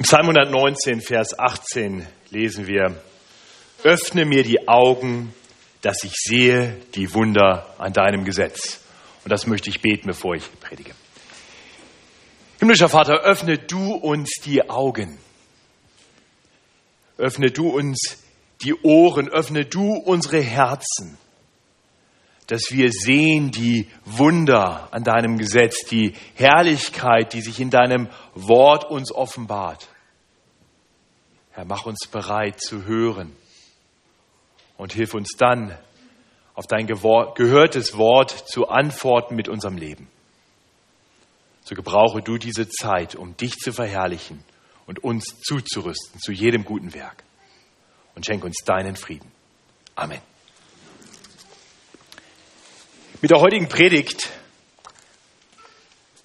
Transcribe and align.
Im 0.00 0.04
Psalm 0.04 0.30
119, 0.30 1.02
Vers 1.02 1.38
18 1.38 2.06
lesen 2.30 2.66
wir, 2.66 3.02
Öffne 3.82 4.24
mir 4.24 4.42
die 4.42 4.66
Augen, 4.66 5.34
dass 5.82 6.04
ich 6.04 6.14
sehe 6.14 6.80
die 6.94 7.12
Wunder 7.12 7.74
an 7.76 7.92
deinem 7.92 8.24
Gesetz. 8.24 8.80
Und 9.24 9.30
das 9.30 9.46
möchte 9.46 9.68
ich 9.68 9.82
beten, 9.82 10.06
bevor 10.06 10.36
ich 10.36 10.44
predige. 10.58 10.92
Himmlischer 12.60 12.88
Vater, 12.88 13.20
öffne 13.24 13.58
du 13.58 13.92
uns 13.92 14.30
die 14.42 14.70
Augen. 14.70 15.18
Öffne 17.18 17.50
du 17.50 17.68
uns 17.68 18.24
die 18.62 18.74
Ohren, 18.82 19.28
öffne 19.28 19.66
du 19.66 19.96
unsere 19.96 20.40
Herzen, 20.40 21.18
dass 22.46 22.72
wir 22.72 22.90
sehen 22.90 23.50
die 23.50 23.86
Wunder 24.06 24.88
an 24.92 25.04
deinem 25.04 25.36
Gesetz, 25.36 25.84
die 25.84 26.14
Herrlichkeit, 26.36 27.34
die 27.34 27.42
sich 27.42 27.60
in 27.60 27.68
deinem 27.68 28.08
Wort 28.34 28.90
uns 28.90 29.12
offenbart. 29.12 29.89
Herr, 31.52 31.64
mach 31.64 31.86
uns 31.86 32.06
bereit 32.06 32.60
zu 32.60 32.84
hören 32.84 33.36
und 34.76 34.92
hilf 34.92 35.14
uns 35.14 35.30
dann, 35.36 35.76
auf 36.54 36.66
dein 36.66 36.86
gehörtes 36.86 37.96
Wort 37.96 38.30
zu 38.30 38.68
antworten 38.68 39.34
mit 39.34 39.48
unserem 39.48 39.76
Leben. 39.76 40.08
So 41.64 41.74
gebrauche 41.74 42.20
du 42.20 42.36
diese 42.36 42.68
Zeit, 42.68 43.14
um 43.14 43.36
dich 43.36 43.56
zu 43.56 43.72
verherrlichen 43.72 44.44
und 44.86 45.02
uns 45.02 45.40
zuzurüsten 45.40 46.20
zu 46.20 46.32
jedem 46.32 46.64
guten 46.64 46.92
Werk. 46.94 47.22
Und 48.14 48.26
schenk 48.26 48.44
uns 48.44 48.56
deinen 48.64 48.96
Frieden. 48.96 49.30
Amen. 49.94 50.20
Mit 53.22 53.30
der 53.30 53.40
heutigen 53.40 53.68
Predigt, 53.68 54.30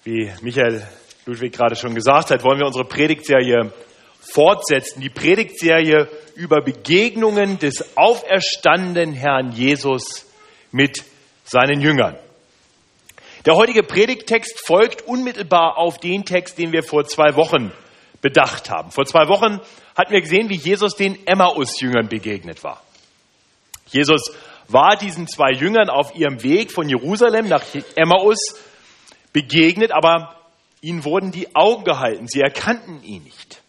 wie 0.04 0.32
Michael 0.40 0.86
Ludwig 1.26 1.52
gerade 1.52 1.76
schon 1.76 1.94
gesagt 1.94 2.30
hat, 2.30 2.42
wollen 2.42 2.58
wir 2.58 2.66
unsere 2.66 2.84
Predigtserie 2.84 3.72
fortsetzen. 4.32 5.00
Die 5.00 5.10
Predigtserie 5.10 6.08
über 6.34 6.60
Begegnungen 6.60 7.58
des 7.58 7.96
auferstandenen 7.96 9.14
Herrn 9.14 9.52
Jesus 9.52 10.26
mit 10.72 11.04
seinen 11.44 11.80
Jüngern. 11.80 12.18
Der 13.46 13.54
heutige 13.54 13.84
Predigttext 13.84 14.66
folgt 14.66 15.02
unmittelbar 15.02 15.78
auf 15.78 15.98
den 15.98 16.24
Text, 16.24 16.58
den 16.58 16.72
wir 16.72 16.82
vor 16.82 17.04
zwei 17.04 17.36
Wochen 17.36 17.72
bedacht 18.20 18.70
haben. 18.70 18.90
Vor 18.90 19.06
zwei 19.06 19.28
Wochen 19.28 19.60
hatten 19.96 20.12
wir 20.12 20.20
gesehen, 20.20 20.48
wie 20.48 20.56
Jesus 20.56 20.96
den 20.96 21.26
Emmaus-Jüngern 21.26 22.08
begegnet 22.08 22.64
war. 22.64 22.82
Jesus 23.86 24.32
war 24.68 24.96
diesen 24.96 25.28
zwei 25.28 25.52
Jüngern 25.52 25.88
auf 25.88 26.16
ihrem 26.16 26.42
Weg 26.42 26.72
von 26.72 26.88
Jerusalem 26.88 27.46
nach 27.46 27.64
Emmaus 27.94 28.38
begegnet, 29.32 29.92
aber 29.92 30.34
ihnen 30.80 31.04
wurden 31.04 31.30
die 31.30 31.54
Augen 31.54 31.84
gehalten. 31.84 32.26
Sie 32.26 32.40
erkannten 32.40 33.02
ihn 33.04 33.22
nicht. 33.22 33.62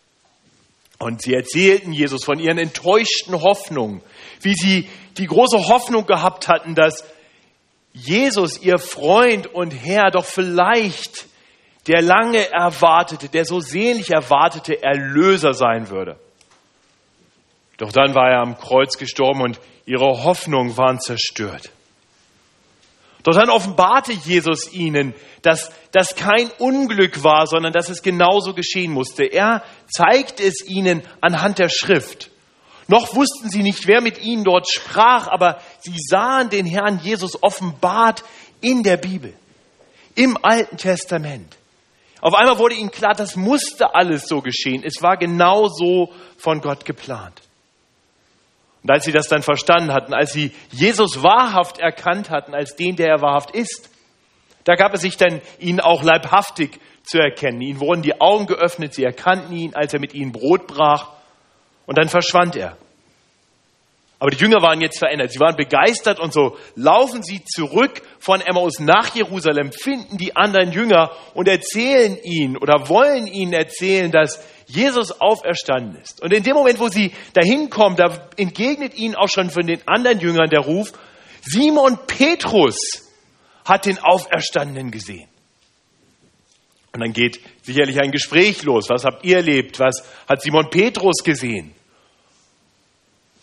Und 0.99 1.21
sie 1.21 1.33
erzählten 1.33 1.93
Jesus 1.93 2.23
von 2.25 2.39
ihren 2.39 2.57
enttäuschten 2.57 3.41
Hoffnungen, 3.41 4.01
wie 4.41 4.55
sie 4.55 4.89
die 5.17 5.27
große 5.27 5.67
Hoffnung 5.67 6.05
gehabt 6.05 6.47
hatten, 6.47 6.75
dass 6.75 7.03
Jesus, 7.93 8.61
ihr 8.61 8.77
Freund 8.77 9.47
und 9.47 9.71
Herr, 9.71 10.11
doch 10.11 10.25
vielleicht 10.25 11.25
der 11.87 12.01
lange 12.01 12.49
erwartete, 12.51 13.29
der 13.29 13.45
so 13.45 13.59
sehnlich 13.59 14.11
erwartete 14.11 14.83
Erlöser 14.83 15.53
sein 15.53 15.89
würde. 15.89 16.19
Doch 17.77 17.91
dann 17.91 18.13
war 18.13 18.29
er 18.29 18.41
am 18.41 18.57
Kreuz 18.57 18.97
gestorben 18.97 19.41
und 19.41 19.59
ihre 19.85 20.23
Hoffnungen 20.23 20.77
waren 20.77 20.99
zerstört. 20.99 21.71
Doch 23.23 23.35
dann 23.35 23.49
offenbarte 23.49 24.13
Jesus 24.13 24.71
ihnen, 24.71 25.13
dass 25.41 25.71
das 25.91 26.15
kein 26.15 26.49
Unglück 26.59 27.23
war, 27.23 27.47
sondern 27.47 27.73
dass 27.73 27.89
es 27.89 28.01
genauso 28.01 28.53
geschehen 28.53 28.91
musste. 28.91 29.23
Er 29.25 29.63
zeigte 29.89 30.43
es 30.43 30.65
ihnen 30.65 31.01
anhand 31.19 31.59
der 31.59 31.69
Schrift. 31.69 32.31
Noch 32.87 33.15
wussten 33.15 33.49
sie 33.49 33.63
nicht, 33.63 33.85
wer 33.87 34.01
mit 34.01 34.23
ihnen 34.23 34.45
dort 34.45 34.69
sprach, 34.69 35.27
aber 35.27 35.59
sie 35.79 35.97
sahen 35.97 36.49
den 36.49 36.65
Herrn 36.65 36.99
Jesus 37.03 37.41
offenbart 37.43 38.23
in 38.61 38.83
der 38.83 38.97
Bibel, 38.97 39.33
im 40.15 40.37
Alten 40.41 40.77
Testament. 40.77 41.57
Auf 42.21 42.33
einmal 42.33 42.57
wurde 42.57 42.75
ihnen 42.75 42.91
klar, 42.91 43.13
das 43.13 43.35
musste 43.35 43.93
alles 43.93 44.27
so 44.27 44.41
geschehen. 44.41 44.83
Es 44.83 45.01
war 45.01 45.17
genau 45.17 45.67
so 45.67 46.13
von 46.37 46.61
Gott 46.61 46.85
geplant. 46.85 47.41
Und 48.83 48.91
als 48.91 49.05
sie 49.05 49.11
das 49.11 49.27
dann 49.27 49.41
verstanden 49.41 49.93
hatten, 49.93 50.13
als 50.13 50.31
sie 50.31 50.51
Jesus 50.71 51.23
wahrhaft 51.23 51.79
erkannt 51.79 52.29
hatten 52.29 52.53
als 52.53 52.75
den, 52.75 52.95
der 52.95 53.07
er 53.07 53.21
wahrhaft 53.21 53.51
ist, 53.51 53.89
da 54.63 54.75
gab 54.75 54.93
es 54.93 55.01
sich 55.01 55.17
dann 55.17 55.41
ihnen 55.59 55.79
auch 55.79 56.03
leibhaftig 56.03 56.79
zu 57.03 57.19
erkennen. 57.19 57.61
Ihnen 57.61 57.79
wurden 57.79 58.01
die 58.01 58.19
Augen 58.19 58.47
geöffnet, 58.47 58.93
sie 58.93 59.03
erkannten 59.03 59.55
ihn, 59.55 59.75
als 59.75 59.93
er 59.93 59.99
mit 59.99 60.13
ihnen 60.13 60.31
Brot 60.31 60.67
brach 60.67 61.09
und 61.85 61.97
dann 61.97 62.09
verschwand 62.09 62.55
er. 62.55 62.77
Aber 64.19 64.31
die 64.31 64.37
Jünger 64.37 64.61
waren 64.61 64.81
jetzt 64.81 64.97
verändert. 64.97 65.31
Sie 65.31 65.39
waren 65.39 65.55
begeistert 65.55 66.19
und 66.19 66.33
so 66.33 66.57
laufen 66.75 67.21
sie 67.21 67.43
zurück 67.45 68.01
von 68.19 68.41
Emmaus 68.41 68.79
nach 68.79 69.13
Jerusalem, 69.15 69.71
finden 69.71 70.17
die 70.17 70.35
anderen 70.35 70.71
Jünger 70.71 71.11
und 71.35 71.47
erzählen 71.47 72.17
ihnen 72.23 72.57
oder 72.57 72.89
wollen 72.89 73.27
ihnen 73.27 73.53
erzählen, 73.53 74.11
dass 74.11 74.43
Jesus 74.67 75.11
auferstanden 75.19 75.99
ist. 76.01 76.21
Und 76.21 76.33
in 76.33 76.43
dem 76.43 76.55
Moment, 76.55 76.79
wo 76.79 76.89
sie 76.89 77.13
dahin 77.33 77.69
kommen, 77.69 77.95
da 77.95 78.27
entgegnet 78.35 78.95
ihnen 78.97 79.15
auch 79.15 79.29
schon 79.29 79.49
von 79.49 79.65
den 79.65 79.81
anderen 79.87 80.19
Jüngern 80.19 80.49
der 80.49 80.59
Ruf, 80.59 80.91
Simon 81.41 81.97
Petrus 82.05 82.77
hat 83.65 83.85
den 83.85 83.99
Auferstandenen 83.99 84.91
gesehen. 84.91 85.29
Und 86.93 87.01
dann 87.01 87.13
geht 87.13 87.39
sicherlich 87.61 88.01
ein 88.01 88.11
Gespräch 88.11 88.63
los. 88.63 88.89
Was 88.89 89.05
habt 89.05 89.23
ihr 89.23 89.37
erlebt? 89.37 89.79
Was 89.79 90.03
hat 90.27 90.41
Simon 90.41 90.69
Petrus 90.69 91.23
gesehen? 91.23 91.73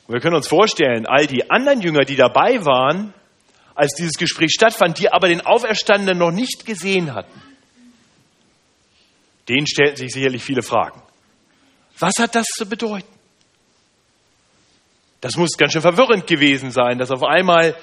Und 0.06 0.14
wir 0.14 0.20
können 0.20 0.36
uns 0.36 0.48
vorstellen, 0.48 1.06
all 1.06 1.26
die 1.26 1.50
anderen 1.50 1.80
Jünger, 1.80 2.04
die 2.04 2.16
dabei 2.16 2.64
waren, 2.64 3.14
als 3.74 3.94
dieses 3.94 4.14
Gespräch 4.14 4.50
stattfand, 4.50 4.98
die 4.98 5.10
aber 5.10 5.28
den 5.28 5.40
Auferstandenen 5.40 6.18
noch 6.18 6.30
nicht 6.30 6.66
gesehen 6.66 7.14
hatten, 7.14 7.40
denen 9.48 9.66
stellten 9.66 9.96
sich 9.96 10.12
sicherlich 10.12 10.42
viele 10.42 10.62
Fragen. 10.62 11.02
Was 11.99 12.15
hat 12.19 12.34
das 12.34 12.47
zu 12.47 12.66
bedeuten? 12.66 13.09
Das 15.21 15.37
muss 15.37 15.56
ganz 15.56 15.72
schön 15.72 15.82
verwirrend 15.82 16.27
gewesen 16.27 16.71
sein, 16.71 16.99
dass 16.99 17.10
auf 17.10 17.22
einmal 17.22 17.75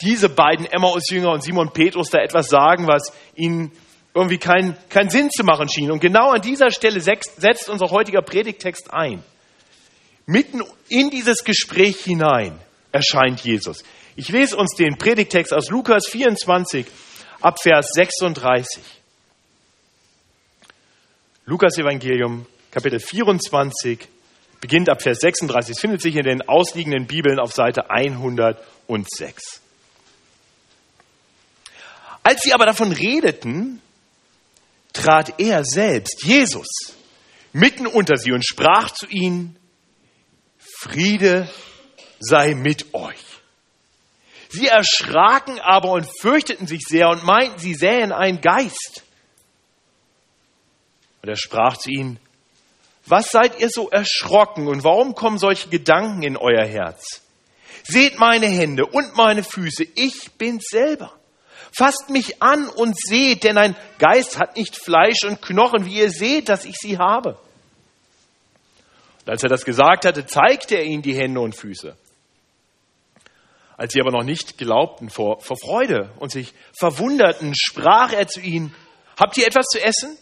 diese 0.00 0.28
beiden 0.28 0.66
Emmaus-Jünger 0.66 1.30
und 1.30 1.42
Simon 1.42 1.72
Petrus 1.72 2.10
da 2.10 2.18
etwas 2.18 2.48
sagen, 2.48 2.86
was 2.86 3.12
ihnen 3.34 3.72
irgendwie 4.14 4.38
keinen 4.38 4.76
kein 4.88 5.10
Sinn 5.10 5.30
zu 5.30 5.44
machen 5.44 5.68
schien. 5.68 5.90
Und 5.90 6.00
genau 6.00 6.30
an 6.30 6.40
dieser 6.40 6.70
Stelle 6.70 7.00
setzt 7.00 7.68
unser 7.68 7.90
heutiger 7.90 8.22
Predigtext 8.22 8.92
ein. 8.92 9.22
Mitten 10.24 10.62
in 10.88 11.10
dieses 11.10 11.44
Gespräch 11.44 11.98
hinein 11.98 12.58
erscheint 12.92 13.40
Jesus. 13.40 13.84
Ich 14.16 14.28
lese 14.30 14.56
uns 14.56 14.74
den 14.74 14.96
Predigtext 14.96 15.52
aus 15.52 15.68
Lukas 15.68 16.06
24 16.06 16.86
ab 17.42 17.60
Vers 17.60 17.90
36. 17.92 18.82
Lukas 21.44 21.76
Evangelium 21.78 22.46
Kapitel 22.76 23.00
24 23.00 24.06
beginnt 24.60 24.90
ab 24.90 25.00
Vers 25.00 25.20
36. 25.20 25.76
Es 25.76 25.80
findet 25.80 26.02
sich 26.02 26.14
in 26.14 26.24
den 26.24 26.46
ausliegenden 26.46 27.06
Bibeln 27.06 27.40
auf 27.40 27.54
Seite 27.54 27.88
106. 27.88 29.62
Als 32.22 32.42
sie 32.42 32.52
aber 32.52 32.66
davon 32.66 32.92
redeten, 32.92 33.80
trat 34.92 35.40
er 35.40 35.64
selbst, 35.64 36.22
Jesus, 36.24 36.66
mitten 37.54 37.86
unter 37.86 38.18
sie 38.18 38.32
und 38.32 38.44
sprach 38.46 38.90
zu 38.90 39.06
ihnen, 39.06 39.56
Friede 40.58 41.48
sei 42.20 42.52
mit 42.52 42.92
euch. 42.92 43.24
Sie 44.50 44.66
erschraken 44.66 45.60
aber 45.60 45.92
und 45.92 46.06
fürchteten 46.20 46.66
sich 46.66 46.82
sehr 46.86 47.08
und 47.08 47.24
meinten, 47.24 47.58
sie 47.58 47.74
sähen 47.74 48.12
einen 48.12 48.42
Geist. 48.42 49.02
Und 51.22 51.30
er 51.30 51.36
sprach 51.36 51.78
zu 51.78 51.88
ihnen, 51.88 52.20
was 53.06 53.30
seid 53.30 53.60
ihr 53.60 53.70
so 53.70 53.88
erschrocken 53.88 54.66
und 54.66 54.84
warum 54.84 55.14
kommen 55.14 55.38
solche 55.38 55.68
Gedanken 55.68 56.22
in 56.22 56.36
euer 56.36 56.64
Herz? 56.64 57.22
Seht 57.84 58.18
meine 58.18 58.46
Hände 58.46 58.84
und 58.84 59.16
meine 59.16 59.44
Füße, 59.44 59.84
ich 59.94 60.32
bin's 60.32 60.66
selber. 60.68 61.12
Fasst 61.72 62.10
mich 62.10 62.42
an 62.42 62.68
und 62.68 62.96
seht, 62.98 63.44
denn 63.44 63.58
ein 63.58 63.76
Geist 63.98 64.38
hat 64.38 64.56
nicht 64.56 64.76
Fleisch 64.76 65.24
und 65.24 65.40
Knochen, 65.40 65.84
wie 65.84 65.98
ihr 65.98 66.10
seht, 66.10 66.48
dass 66.48 66.64
ich 66.64 66.76
sie 66.76 66.98
habe. 66.98 67.38
Und 69.20 69.30
als 69.30 69.42
er 69.42 69.50
das 69.50 69.64
gesagt 69.64 70.04
hatte, 70.04 70.26
zeigte 70.26 70.76
er 70.76 70.84
ihnen 70.84 71.02
die 71.02 71.14
Hände 71.14 71.40
und 71.40 71.54
Füße. 71.54 71.96
Als 73.76 73.92
sie 73.92 74.00
aber 74.00 74.10
noch 74.10 74.24
nicht 74.24 74.56
glaubten 74.56 75.10
vor, 75.10 75.40
vor 75.40 75.58
Freude 75.58 76.10
und 76.18 76.32
sich 76.32 76.54
verwunderten, 76.76 77.52
sprach 77.54 78.12
er 78.12 78.26
zu 78.26 78.40
ihnen, 78.40 78.74
habt 79.18 79.36
ihr 79.36 79.46
etwas 79.46 79.66
zu 79.66 79.80
essen? 79.82 80.16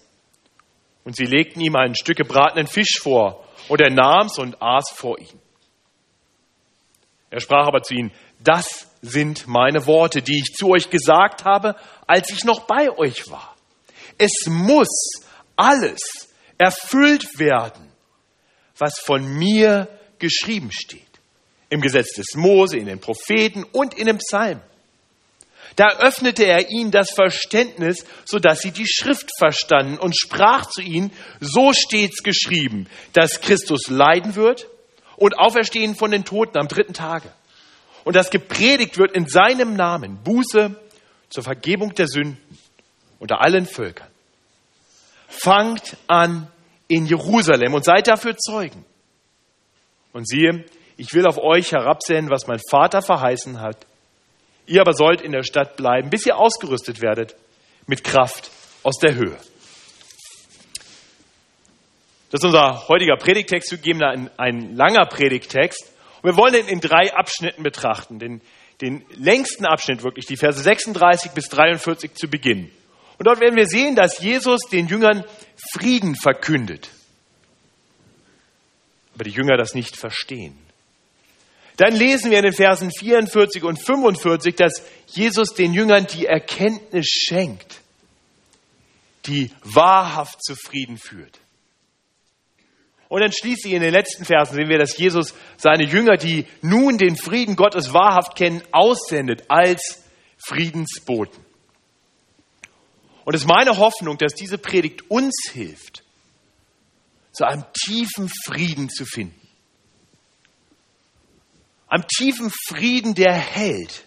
Und 1.04 1.16
sie 1.16 1.26
legten 1.26 1.60
ihm 1.60 1.76
ein 1.76 1.94
Stück 1.94 2.16
gebratenen 2.16 2.66
Fisch 2.66 2.98
vor, 3.00 3.44
und 3.68 3.80
er 3.80 3.90
nahm's 3.90 4.38
und 4.38 4.60
aß 4.60 4.90
vor 4.94 5.18
ihnen. 5.18 5.40
Er 7.30 7.40
sprach 7.40 7.66
aber 7.66 7.82
zu 7.82 7.94
ihnen, 7.94 8.12
das 8.40 8.88
sind 9.02 9.46
meine 9.46 9.86
Worte, 9.86 10.22
die 10.22 10.38
ich 10.38 10.54
zu 10.54 10.70
euch 10.70 10.90
gesagt 10.90 11.44
habe, 11.44 11.76
als 12.06 12.30
ich 12.30 12.44
noch 12.44 12.66
bei 12.66 12.90
euch 12.96 13.30
war. 13.30 13.54
Es 14.18 14.46
muss 14.46 15.22
alles 15.56 16.00
erfüllt 16.58 17.38
werden, 17.38 17.90
was 18.78 18.98
von 19.00 19.26
mir 19.26 19.88
geschrieben 20.18 20.70
steht. 20.72 21.02
Im 21.70 21.80
Gesetz 21.80 22.14
des 22.14 22.34
Mose, 22.34 22.78
in 22.78 22.86
den 22.86 23.00
Propheten 23.00 23.64
und 23.64 23.94
in 23.94 24.06
dem 24.06 24.18
Psalm. 24.18 24.60
Da 25.76 25.98
öffnete 25.98 26.44
er 26.44 26.70
ihnen 26.70 26.90
das 26.90 27.10
Verständnis, 27.10 28.04
sodass 28.24 28.60
sie 28.60 28.70
die 28.70 28.86
Schrift 28.86 29.30
verstanden 29.38 29.98
und 29.98 30.16
sprach 30.16 30.66
zu 30.66 30.82
ihnen, 30.82 31.12
so 31.40 31.72
steht's 31.72 32.22
geschrieben, 32.22 32.88
dass 33.12 33.40
Christus 33.40 33.88
leiden 33.88 34.36
wird 34.36 34.68
und 35.16 35.38
auferstehen 35.38 35.94
von 35.94 36.10
den 36.10 36.24
Toten 36.24 36.58
am 36.58 36.68
dritten 36.68 36.94
Tage. 36.94 37.30
Und 38.04 38.16
dass 38.16 38.30
gepredigt 38.30 38.98
wird 38.98 39.12
in 39.12 39.26
seinem 39.26 39.74
Namen 39.74 40.22
Buße 40.22 40.76
zur 41.30 41.42
Vergebung 41.42 41.94
der 41.94 42.06
Sünden 42.06 42.38
unter 43.18 43.40
allen 43.40 43.66
Völkern. 43.66 44.08
Fangt 45.28 45.96
an 46.06 46.48
in 46.86 47.06
Jerusalem 47.06 47.74
und 47.74 47.84
seid 47.84 48.06
dafür 48.06 48.36
Zeugen. 48.36 48.84
Und 50.12 50.28
siehe, 50.28 50.64
ich 50.96 51.12
will 51.12 51.26
auf 51.26 51.38
euch 51.38 51.72
herabsehen, 51.72 52.30
was 52.30 52.46
mein 52.46 52.60
Vater 52.70 53.02
verheißen 53.02 53.60
hat. 53.60 53.86
Ihr 54.66 54.80
aber 54.80 54.94
sollt 54.94 55.20
in 55.20 55.32
der 55.32 55.42
Stadt 55.42 55.76
bleiben, 55.76 56.10
bis 56.10 56.26
ihr 56.26 56.38
ausgerüstet 56.38 57.02
werdet 57.02 57.36
mit 57.86 58.02
Kraft 58.02 58.50
aus 58.82 58.98
der 58.98 59.14
Höhe. 59.14 59.36
Das 62.30 62.40
ist 62.40 62.46
unser 62.46 62.88
heutiger 62.88 63.16
Predigtext. 63.16 63.70
Wir 63.70 63.78
geben 63.78 64.00
da 64.00 64.10
ein, 64.10 64.30
ein 64.36 64.74
langer 64.74 65.06
Predigtext. 65.06 65.84
Und 66.20 66.30
wir 66.30 66.36
wollen 66.36 66.54
den 66.54 66.66
in 66.66 66.80
drei 66.80 67.14
Abschnitten 67.14 67.62
betrachten. 67.62 68.18
Den, 68.18 68.40
den 68.80 69.04
längsten 69.10 69.66
Abschnitt 69.66 70.02
wirklich, 70.02 70.26
die 70.26 70.36
Verse 70.36 70.60
36 70.60 71.32
bis 71.32 71.48
43 71.48 72.14
zu 72.14 72.28
Beginn. 72.28 72.72
Und 73.18 73.26
dort 73.26 73.40
werden 73.40 73.56
wir 73.56 73.66
sehen, 73.66 73.94
dass 73.94 74.20
Jesus 74.20 74.62
den 74.62 74.88
Jüngern 74.88 75.24
Frieden 75.74 76.16
verkündet. 76.16 76.90
Aber 79.14 79.24
die 79.24 79.30
Jünger 79.30 79.56
das 79.56 79.74
nicht 79.74 79.96
verstehen. 79.96 80.58
Dann 81.76 81.94
lesen 81.94 82.30
wir 82.30 82.38
in 82.38 82.44
den 82.44 82.52
Versen 82.52 82.90
44 82.92 83.64
und 83.64 83.78
45, 83.78 84.54
dass 84.54 84.82
Jesus 85.08 85.54
den 85.54 85.72
Jüngern 85.72 86.06
die 86.06 86.26
Erkenntnis 86.26 87.06
schenkt, 87.06 87.80
die 89.26 89.50
wahrhaft 89.64 90.44
zufrieden 90.44 90.98
führt. 90.98 91.40
Und 93.08 93.20
dann 93.20 93.32
schließlich 93.32 93.74
in 93.74 93.82
den 93.82 93.92
letzten 93.92 94.24
Versen 94.24 94.54
sehen 94.54 94.68
wir, 94.68 94.78
dass 94.78 94.96
Jesus 94.96 95.34
seine 95.56 95.84
Jünger, 95.84 96.16
die 96.16 96.46
nun 96.62 96.98
den 96.98 97.16
Frieden 97.16 97.56
Gottes 97.56 97.92
wahrhaft 97.92 98.36
kennen, 98.36 98.62
aussendet 98.72 99.44
als 99.48 100.04
Friedensboten. 100.38 101.44
Und 103.24 103.34
es 103.34 103.42
ist 103.42 103.48
meine 103.48 103.78
Hoffnung, 103.78 104.18
dass 104.18 104.34
diese 104.34 104.58
Predigt 104.58 105.10
uns 105.10 105.34
hilft, 105.52 106.02
zu 107.32 107.44
einem 107.46 107.64
tiefen 107.72 108.30
Frieden 108.44 108.88
zu 108.88 109.04
finden. 109.04 109.43
Einem 111.94 112.08
tiefen 112.08 112.50
Frieden, 112.66 113.14
der 113.14 113.32
hält, 113.32 114.04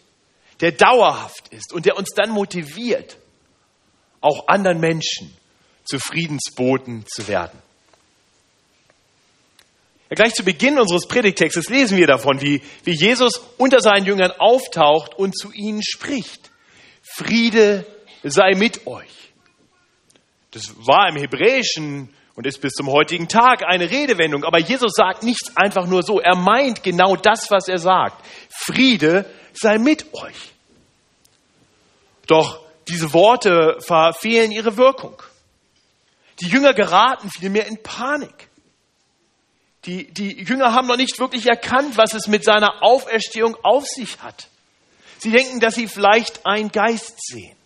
der 0.59 0.73
dauerhaft 0.73 1.47
ist 1.51 1.71
und 1.71 1.85
der 1.85 1.95
uns 1.95 2.09
dann 2.13 2.31
motiviert, 2.31 3.15
auch 4.19 4.49
anderen 4.49 4.81
Menschen 4.81 5.33
zu 5.85 5.97
Friedensboten 5.97 7.05
zu 7.07 7.29
werden. 7.29 7.57
Ja, 10.09 10.15
gleich 10.15 10.33
zu 10.33 10.43
Beginn 10.43 10.77
unseres 10.77 11.07
Predigtextes 11.07 11.69
lesen 11.69 11.97
wir 11.97 12.07
davon, 12.07 12.41
wie, 12.41 12.61
wie 12.83 12.93
Jesus 12.93 13.39
unter 13.57 13.79
seinen 13.79 14.05
Jüngern 14.05 14.31
auftaucht 14.31 15.15
und 15.15 15.37
zu 15.37 15.53
ihnen 15.53 15.81
spricht. 15.81 16.51
Friede 17.01 17.85
sei 18.21 18.51
mit 18.55 18.85
euch. 18.85 19.31
Das 20.51 20.75
war 20.75 21.07
im 21.07 21.15
Hebräischen 21.15 22.13
und 22.37 22.45
ist 22.45 22.61
bis 22.61 22.73
zum 22.73 22.87
heutigen 22.91 23.27
Tag 23.27 23.63
eine 23.65 23.89
Redewendung, 23.89 24.43
aber 24.43 24.59
Jesus 24.59 24.91
sagt 24.95 25.23
nichts 25.23 25.57
einfach 25.57 25.87
nur 25.87 26.03
so. 26.03 26.19
Er 26.19 26.35
meint 26.35 26.83
genau 26.83 27.15
das, 27.15 27.49
was 27.49 27.67
er 27.67 27.79
sagt. 27.79 28.23
Friede 28.47 29.25
sei 29.53 29.79
mit 29.79 30.13
euch. 30.13 30.53
Doch 32.27 32.59
diese 32.87 33.11
Worte 33.11 33.77
verfehlen 33.79 34.51
ihre 34.51 34.77
Wirkung. 34.77 35.19
Die 36.39 36.47
Jünger 36.47 36.75
geraten 36.75 37.31
vielmehr 37.31 37.65
in 37.65 37.81
Panik. 37.81 38.49
Die, 39.85 40.13
die 40.13 40.43
Jünger 40.43 40.73
haben 40.73 40.87
noch 40.87 40.97
nicht 40.97 41.17
wirklich 41.17 41.47
erkannt, 41.47 41.97
was 41.97 42.13
es 42.13 42.27
mit 42.27 42.43
seiner 42.43 42.83
Auferstehung 42.83 43.57
auf 43.63 43.87
sich 43.87 44.21
hat. 44.21 44.47
Sie 45.17 45.31
denken, 45.31 45.59
dass 45.59 45.73
sie 45.73 45.87
vielleicht 45.87 46.45
einen 46.45 46.71
Geist 46.71 47.15
sehen. 47.17 47.57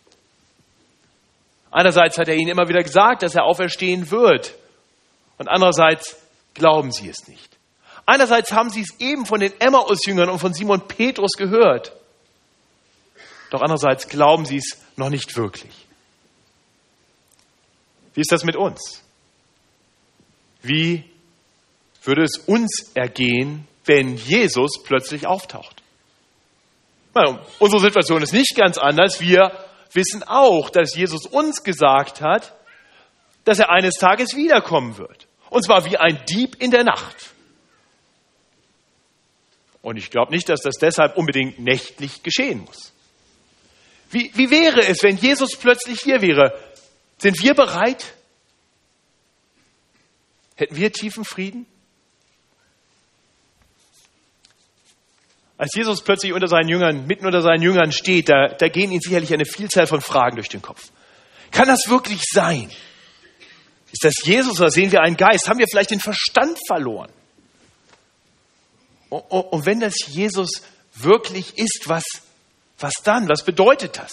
Einerseits 1.70 2.16
hat 2.16 2.28
er 2.28 2.36
ihnen 2.36 2.48
immer 2.50 2.68
wieder 2.68 2.82
gesagt, 2.82 3.22
dass 3.22 3.34
er 3.34 3.44
auferstehen 3.44 4.10
wird. 4.10 4.54
Und 5.42 5.48
andererseits 5.48 6.16
glauben 6.54 6.92
sie 6.92 7.08
es 7.08 7.26
nicht. 7.26 7.58
Einerseits 8.06 8.52
haben 8.52 8.70
sie 8.70 8.82
es 8.82 9.00
eben 9.00 9.26
von 9.26 9.40
den 9.40 9.52
Emmaus-Jüngern 9.60 10.30
und 10.30 10.38
von 10.38 10.54
Simon 10.54 10.86
Petrus 10.86 11.32
gehört. 11.32 11.92
Doch 13.50 13.60
andererseits 13.60 14.06
glauben 14.06 14.44
sie 14.46 14.58
es 14.58 14.78
noch 14.94 15.08
nicht 15.08 15.36
wirklich. 15.36 15.72
Wie 18.14 18.20
ist 18.20 18.30
das 18.30 18.44
mit 18.44 18.54
uns? 18.54 19.02
Wie 20.62 21.10
würde 22.04 22.22
es 22.22 22.38
uns 22.38 22.92
ergehen, 22.94 23.66
wenn 23.84 24.16
Jesus 24.16 24.80
plötzlich 24.84 25.26
auftaucht? 25.26 25.82
Meine, 27.14 27.44
unsere 27.58 27.82
Situation 27.82 28.22
ist 28.22 28.32
nicht 28.32 28.54
ganz 28.54 28.78
anders. 28.78 29.20
Wir 29.20 29.50
wissen 29.92 30.22
auch, 30.22 30.70
dass 30.70 30.94
Jesus 30.94 31.26
uns 31.26 31.64
gesagt 31.64 32.20
hat, 32.20 32.54
dass 33.42 33.58
er 33.58 33.70
eines 33.70 33.94
Tages 33.96 34.36
wiederkommen 34.36 34.98
wird. 34.98 35.26
Und 35.52 35.62
zwar 35.66 35.84
wie 35.84 35.98
ein 35.98 36.24
Dieb 36.24 36.56
in 36.60 36.70
der 36.70 36.82
Nacht. 36.82 37.30
Und 39.82 39.98
ich 39.98 40.10
glaube 40.10 40.32
nicht, 40.32 40.48
dass 40.48 40.62
das 40.62 40.76
deshalb 40.80 41.18
unbedingt 41.18 41.58
nächtlich 41.58 42.22
geschehen 42.22 42.60
muss. 42.60 42.92
Wie, 44.10 44.30
wie 44.34 44.50
wäre 44.50 44.80
es, 44.86 45.02
wenn 45.02 45.18
Jesus 45.18 45.56
plötzlich 45.56 46.00
hier 46.00 46.22
wäre? 46.22 46.58
Sind 47.18 47.42
wir 47.42 47.52
bereit? 47.52 48.14
Hätten 50.56 50.74
wir 50.74 50.90
tiefen 50.90 51.22
Frieden? 51.22 51.66
Als 55.58 55.74
Jesus 55.74 56.02
plötzlich 56.02 56.32
unter 56.32 56.48
seinen 56.48 56.68
Jüngern, 56.68 57.06
mitten 57.06 57.26
unter 57.26 57.42
seinen 57.42 57.62
Jüngern 57.62 57.92
steht, 57.92 58.30
da, 58.30 58.48
da 58.48 58.68
gehen 58.68 58.90
ihnen 58.90 59.02
sicherlich 59.02 59.34
eine 59.34 59.44
Vielzahl 59.44 59.86
von 59.86 60.00
Fragen 60.00 60.36
durch 60.36 60.48
den 60.48 60.62
Kopf. 60.62 60.90
Kann 61.50 61.68
das 61.68 61.90
wirklich 61.90 62.22
sein? 62.32 62.70
Ist 63.92 64.04
das 64.04 64.14
Jesus 64.24 64.58
oder 64.58 64.70
sehen 64.70 64.90
wir 64.90 65.02
einen 65.02 65.16
Geist? 65.16 65.48
Haben 65.48 65.58
wir 65.58 65.66
vielleicht 65.70 65.90
den 65.90 66.00
Verstand 66.00 66.58
verloren? 66.66 67.10
Und 69.10 69.66
wenn 69.66 69.80
das 69.80 69.94
Jesus 70.08 70.62
wirklich 70.94 71.58
ist, 71.58 71.84
was, 71.86 72.04
was 72.78 72.94
dann? 73.04 73.28
Was 73.28 73.44
bedeutet 73.44 73.98
das? 73.98 74.12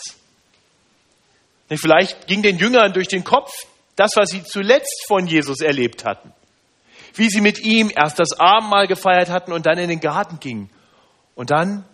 Vielleicht 1.70 2.28
ging 2.28 2.42
den 2.42 2.58
Jüngern 2.58 2.94
durch 2.94 3.08
den 3.08 3.24
Kopf 3.24 3.52
das, 3.96 4.12
was 4.16 4.30
sie 4.30 4.44
zuletzt 4.44 5.06
von 5.08 5.28
Jesus 5.28 5.62
erlebt 5.62 6.06
hatten. 6.06 6.34
Wie 7.14 7.30
sie 7.30 7.42
mit 7.42 7.60
ihm 7.60 7.92
erst 7.94 8.20
das 8.20 8.40
Abendmahl 8.40 8.88
gefeiert 8.88 9.30
hatten 9.30 9.52
und 9.52 9.66
dann 9.66 9.78
in 9.78 9.90
den 9.90 10.00
Garten 10.00 10.40
gingen 10.40 10.70
und 11.36 11.52
dann 11.52 11.86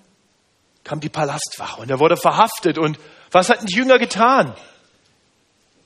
kam 0.84 1.00
die 1.00 1.10
Palastwache 1.10 1.82
und 1.82 1.90
er 1.90 2.00
wurde 2.00 2.18
verhaftet. 2.18 2.78
Und 2.78 3.00
was 3.32 3.50
hatten 3.50 3.66
die 3.66 3.76
Jünger 3.76 4.00
getan? 4.00 4.56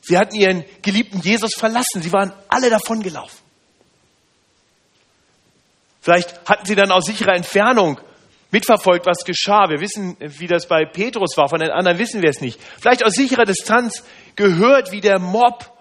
Sie 0.02 0.18
hatten 0.18 0.36
ihren 0.36 0.66
geliebten 0.82 1.20
Jesus 1.22 1.52
verlassen. 1.58 2.02
Sie 2.02 2.12
waren 2.12 2.34
alle 2.48 2.70
davon 2.70 3.02
gelaufen. 3.02 3.38
Vielleicht 6.02 6.50
hatten 6.50 6.66
sie 6.66 6.76
dann 6.76 6.92
aus 6.92 7.06
sicherer 7.06 7.36
Entfernung 7.36 8.00
mitverfolgt, 8.52 9.06
was 9.06 9.26
geschah. 9.26 9.70
Wir 9.70 9.80
wissen, 9.80 10.18
wie 10.20 10.48
das 10.48 10.68
bei 10.68 10.86
Petrus 10.86 11.38
war. 11.38 11.50
Von 11.50 11.60
den 11.60 11.72
anderen 11.72 12.00
wissen 12.00 12.22
wir 12.22 12.30
es 12.30 12.42
nicht. 12.42 12.60
Vielleicht 12.80 13.06
aus 13.06 13.14
sicherer 13.14 13.46
Distanz 13.46 14.04
gehört, 14.36 14.92
wie 14.92 15.02
der 15.02 15.20
Mob 15.20 15.72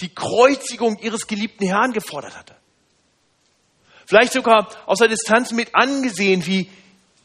die 0.00 0.14
Kreuzigung 0.14 0.98
ihres 0.98 1.26
geliebten 1.26 1.66
Herrn 1.66 1.92
gefordert 1.92 2.36
hatte. 2.36 2.54
Vielleicht 4.06 4.32
sogar 4.32 4.68
aus 4.86 4.98
der 4.98 5.08
Distanz 5.08 5.52
mit 5.52 5.74
angesehen, 5.74 6.46
wie 6.46 6.70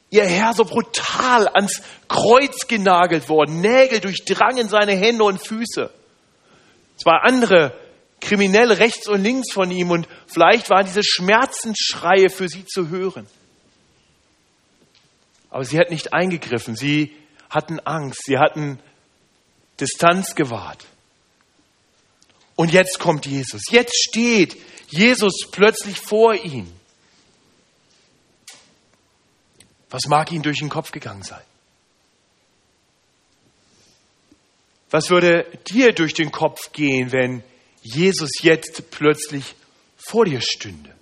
ihr 0.10 0.25
Herr 0.25 0.53
so 0.53 0.63
brutal 0.63 1.48
ans 1.48 1.82
Kreuz 2.08 2.68
genagelt 2.68 3.29
worden. 3.29 3.62
Nägel 3.62 4.00
durchdrangen 4.00 4.70
seine 4.70 4.94
Hände 4.94 5.24
und 5.24 5.46
Füße. 5.46 5.91
Zwei 7.01 7.15
andere 7.22 7.74
Kriminelle 8.20 8.79
rechts 8.79 9.08
und 9.08 9.24
links 9.24 9.51
von 9.51 9.72
ihm 9.72 9.91
und 9.91 10.08
vielleicht 10.27 10.70
waren 10.70 10.86
diese 10.86 11.03
Schmerzensschreie 11.03 12.29
für 12.29 12.50
sie 12.50 12.65
zu 12.65 12.89
hören. 12.89 13.27
Aber 15.50 15.63
sie 15.63 15.79
hat 15.79 15.89
nicht 15.89 16.13
eingegriffen. 16.13 16.75
Sie 16.75 17.15
hatten 17.50 17.79
Angst. 17.79 18.24
Sie 18.25 18.38
hatten 18.38 18.79
Distanz 19.79 20.36
gewahrt. 20.36 20.86
Und 22.56 22.74
jetzt 22.74 23.00
kommt 23.00 23.25
Jesus. 23.25 23.63
Jetzt 23.72 23.96
steht 23.96 24.58
Jesus 24.89 25.50
plötzlich 25.51 26.00
vor 26.00 26.36
ihnen. 26.36 26.77
Was 29.89 30.06
mag 30.08 30.32
Ihnen 30.32 30.44
durch 30.44 30.60
den 30.60 30.70
Kopf 30.70 30.91
gegangen 30.91 31.24
sein? 31.24 31.41
Was 34.89 35.10
würde 35.10 35.46
dir 35.69 35.93
durch 35.93 36.13
den 36.13 36.31
Kopf 36.31 36.72
gehen, 36.72 37.12
wenn 37.12 37.43
Jesus 37.81 38.41
jetzt 38.41 38.89
plötzlich 38.91 39.55
vor 39.98 40.25
dir 40.25 40.41
stünde? 40.41 40.93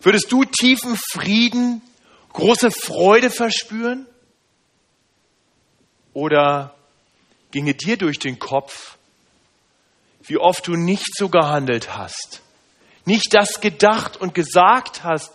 Würdest 0.00 0.30
du 0.30 0.44
tiefen 0.44 0.96
Frieden, 0.96 1.82
große 2.32 2.70
Freude 2.70 3.30
verspüren? 3.30 4.06
Oder 6.12 6.74
ginge 7.50 7.74
dir 7.74 7.96
durch 7.96 8.18
den 8.18 8.38
Kopf, 8.38 8.96
wie 10.24 10.38
oft 10.38 10.66
du 10.66 10.74
nicht 10.74 11.16
so 11.16 11.28
gehandelt 11.28 11.96
hast, 11.96 12.42
nicht 13.04 13.34
das 13.34 13.60
gedacht 13.60 14.16
und 14.16 14.34
gesagt 14.34 15.02
hast, 15.02 15.32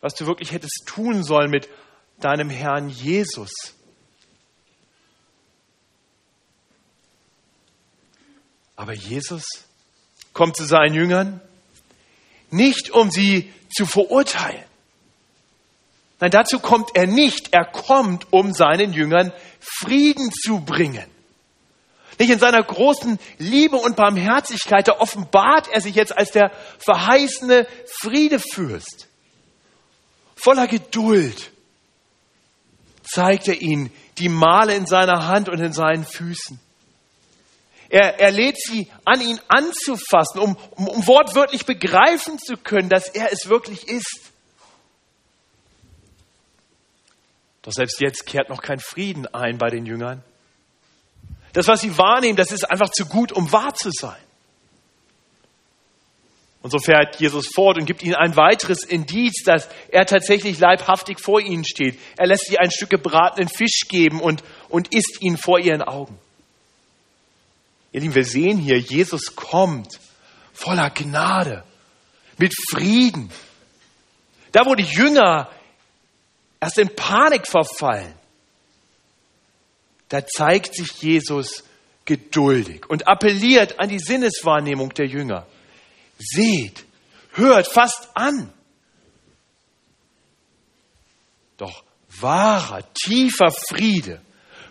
was 0.00 0.14
du 0.14 0.26
wirklich 0.26 0.52
hättest 0.52 0.82
tun 0.86 1.22
sollen 1.22 1.50
mit 1.50 1.68
deinem 2.20 2.50
Herrn 2.50 2.88
Jesus. 2.88 3.75
Aber 8.76 8.92
Jesus 8.92 9.44
kommt 10.32 10.56
zu 10.56 10.64
seinen 10.64 10.94
Jüngern 10.94 11.40
nicht, 12.50 12.90
um 12.90 13.10
sie 13.10 13.52
zu 13.74 13.86
verurteilen. 13.86 14.64
Nein, 16.20 16.30
dazu 16.30 16.60
kommt 16.60 16.90
er 16.94 17.06
nicht. 17.06 17.52
Er 17.52 17.64
kommt, 17.64 18.32
um 18.32 18.52
seinen 18.52 18.92
Jüngern 18.92 19.32
Frieden 19.60 20.30
zu 20.30 20.60
bringen. 20.60 21.04
Nicht 22.18 22.30
in 22.30 22.38
seiner 22.38 22.62
großen 22.62 23.18
Liebe 23.38 23.76
und 23.76 23.96
Barmherzigkeit, 23.96 24.88
da 24.88 24.98
offenbart 24.98 25.68
er 25.68 25.82
sich 25.82 25.94
jetzt 25.94 26.16
als 26.16 26.30
der 26.30 26.50
verheißene 26.78 27.66
Friedefürst. 28.00 29.08
Voller 30.34 30.66
Geduld 30.66 31.50
zeigt 33.02 33.48
er 33.48 33.60
ihnen 33.60 33.92
die 34.18 34.30
Male 34.30 34.74
in 34.74 34.86
seiner 34.86 35.26
Hand 35.26 35.50
und 35.50 35.60
in 35.60 35.74
seinen 35.74 36.06
Füßen. 36.06 36.58
Er, 37.88 38.18
er 38.18 38.30
lädt 38.30 38.56
sie 38.58 38.88
an, 39.04 39.20
ihn 39.20 39.40
anzufassen, 39.48 40.40
um, 40.40 40.56
um, 40.72 40.88
um 40.88 41.06
wortwörtlich 41.06 41.66
begreifen 41.66 42.38
zu 42.38 42.56
können, 42.56 42.88
dass 42.88 43.08
er 43.08 43.32
es 43.32 43.48
wirklich 43.48 43.88
ist. 43.88 44.32
Doch 47.62 47.72
selbst 47.72 48.00
jetzt 48.00 48.26
kehrt 48.26 48.48
noch 48.48 48.62
kein 48.62 48.78
Frieden 48.78 49.26
ein 49.26 49.58
bei 49.58 49.70
den 49.70 49.86
Jüngern. 49.86 50.22
Das, 51.52 51.68
was 51.68 51.80
sie 51.80 51.96
wahrnehmen, 51.96 52.36
das 52.36 52.52
ist 52.52 52.70
einfach 52.70 52.90
zu 52.90 53.06
gut, 53.06 53.32
um 53.32 53.50
wahr 53.50 53.74
zu 53.74 53.90
sein. 53.90 54.20
Und 56.62 56.70
so 56.70 56.78
fährt 56.78 57.20
Jesus 57.20 57.46
fort 57.46 57.78
und 57.78 57.86
gibt 57.86 58.02
ihnen 58.02 58.16
ein 58.16 58.36
weiteres 58.36 58.82
Indiz, 58.82 59.44
dass 59.44 59.68
er 59.88 60.04
tatsächlich 60.04 60.58
leibhaftig 60.58 61.20
vor 61.20 61.40
ihnen 61.40 61.64
steht. 61.64 61.98
Er 62.16 62.26
lässt 62.26 62.46
sie 62.46 62.58
ein 62.58 62.72
Stück 62.72 62.90
gebratenen 62.90 63.48
Fisch 63.48 63.82
geben 63.88 64.20
und, 64.20 64.42
und 64.68 64.92
isst 64.92 65.22
ihn 65.22 65.36
vor 65.36 65.60
ihren 65.60 65.82
Augen. 65.82 66.18
Ihr 67.96 68.02
Lieben, 68.02 68.14
wir 68.14 68.26
sehen 68.26 68.58
hier, 68.58 68.78
Jesus 68.78 69.34
kommt 69.34 69.98
voller 70.52 70.90
Gnade, 70.90 71.64
mit 72.36 72.52
Frieden. 72.70 73.32
Da, 74.52 74.66
wo 74.66 74.74
die 74.74 74.84
Jünger 74.84 75.50
erst 76.60 76.76
in 76.76 76.94
Panik 76.94 77.48
verfallen, 77.48 78.12
da 80.10 80.26
zeigt 80.26 80.74
sich 80.74 80.92
Jesus 81.00 81.64
geduldig 82.04 82.84
und 82.90 83.08
appelliert 83.08 83.80
an 83.80 83.88
die 83.88 83.98
Sinneswahrnehmung 83.98 84.90
der 84.92 85.06
Jünger. 85.06 85.46
Seht, 86.18 86.84
hört, 87.32 87.66
fasst 87.66 88.10
an. 88.12 88.52
Doch 91.56 91.82
wahrer, 92.20 92.84
tiefer 92.92 93.50
Friede 93.50 94.20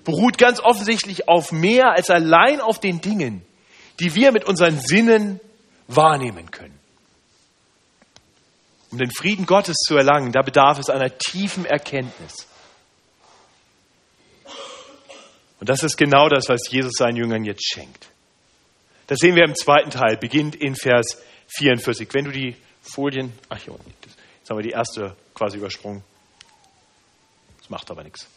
beruht 0.05 0.37
ganz 0.37 0.61
offensichtlich 0.61 1.27
auf 1.27 1.51
mehr 1.51 1.91
als 1.91 2.09
allein 2.09 2.61
auf 2.61 2.79
den 2.79 3.01
Dingen, 3.01 3.45
die 3.99 4.15
wir 4.15 4.31
mit 4.31 4.45
unseren 4.45 4.79
Sinnen 4.79 5.41
wahrnehmen 5.87 6.49
können. 6.51 6.79
Um 8.91 8.99
den 8.99 9.11
Frieden 9.11 9.45
Gottes 9.45 9.75
zu 9.85 9.97
erlangen, 9.97 10.31
da 10.31 10.41
bedarf 10.41 10.79
es 10.79 10.89
einer 10.89 11.17
tiefen 11.17 11.65
Erkenntnis. 11.65 12.47
Und 15.59 15.69
das 15.69 15.83
ist 15.83 15.97
genau 15.97 16.29
das, 16.29 16.47
was 16.47 16.61
Jesus 16.69 16.93
seinen 16.97 17.17
Jüngern 17.17 17.43
jetzt 17.43 17.65
schenkt. 17.65 18.07
Das 19.07 19.19
sehen 19.19 19.35
wir 19.35 19.43
im 19.43 19.55
zweiten 19.55 19.89
Teil, 19.89 20.17
beginnt 20.17 20.55
in 20.55 20.75
Vers 20.75 21.21
44. 21.57 22.07
Wenn 22.13 22.25
du 22.25 22.31
die 22.31 22.55
Folien, 22.81 23.33
ach 23.49 23.57
hier 23.57 23.73
unten, 23.73 23.91
jetzt 24.01 24.49
haben 24.49 24.57
wir 24.57 24.63
die 24.63 24.71
erste 24.71 25.15
quasi 25.33 25.57
übersprungen. 25.57 26.03
Das 27.59 27.69
macht 27.69 27.89
aber 27.91 28.03
nichts. 28.03 28.27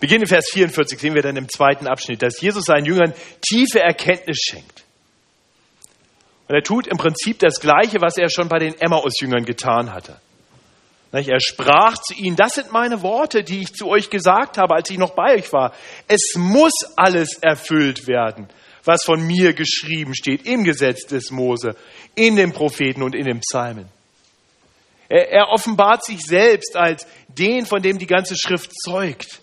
Beginn 0.00 0.20
in 0.20 0.26
Vers 0.26 0.50
44 0.52 0.98
sehen 0.98 1.14
wir 1.14 1.22
dann 1.22 1.36
im 1.36 1.48
zweiten 1.48 1.86
Abschnitt, 1.86 2.22
dass 2.22 2.40
Jesus 2.40 2.64
seinen 2.64 2.84
Jüngern 2.84 3.14
tiefe 3.40 3.80
Erkenntnis 3.80 4.38
schenkt. 4.38 4.84
Und 6.48 6.54
er 6.54 6.62
tut 6.62 6.86
im 6.86 6.96
Prinzip 6.96 7.38
das 7.38 7.60
Gleiche, 7.60 8.00
was 8.00 8.16
er 8.18 8.30
schon 8.30 8.48
bei 8.48 8.58
den 8.58 8.74
Emmaus-Jüngern 8.78 9.44
getan 9.44 9.92
hatte. 9.92 10.20
Er 11.12 11.40
sprach 11.40 11.96
zu 11.98 12.14
ihnen, 12.14 12.36
das 12.36 12.54
sind 12.54 12.72
meine 12.72 13.00
Worte, 13.02 13.42
die 13.42 13.60
ich 13.60 13.72
zu 13.72 13.88
euch 13.88 14.10
gesagt 14.10 14.58
habe, 14.58 14.74
als 14.74 14.90
ich 14.90 14.98
noch 14.98 15.14
bei 15.14 15.36
euch 15.36 15.52
war. 15.52 15.72
Es 16.08 16.34
muss 16.36 16.72
alles 16.94 17.38
erfüllt 17.40 18.06
werden, 18.06 18.48
was 18.84 19.02
von 19.04 19.26
mir 19.26 19.54
geschrieben 19.54 20.14
steht 20.14 20.46
im 20.46 20.62
Gesetz 20.62 21.06
des 21.06 21.30
Mose, 21.30 21.74
in 22.14 22.36
den 22.36 22.52
Propheten 22.52 23.02
und 23.02 23.14
in 23.14 23.24
den 23.24 23.40
Psalmen. 23.40 23.88
Er, 25.08 25.30
er 25.30 25.48
offenbart 25.48 26.04
sich 26.04 26.20
selbst 26.20 26.76
als 26.76 27.06
den, 27.28 27.64
von 27.64 27.80
dem 27.80 27.98
die 27.98 28.06
ganze 28.06 28.36
Schrift 28.36 28.72
zeugt. 28.78 29.40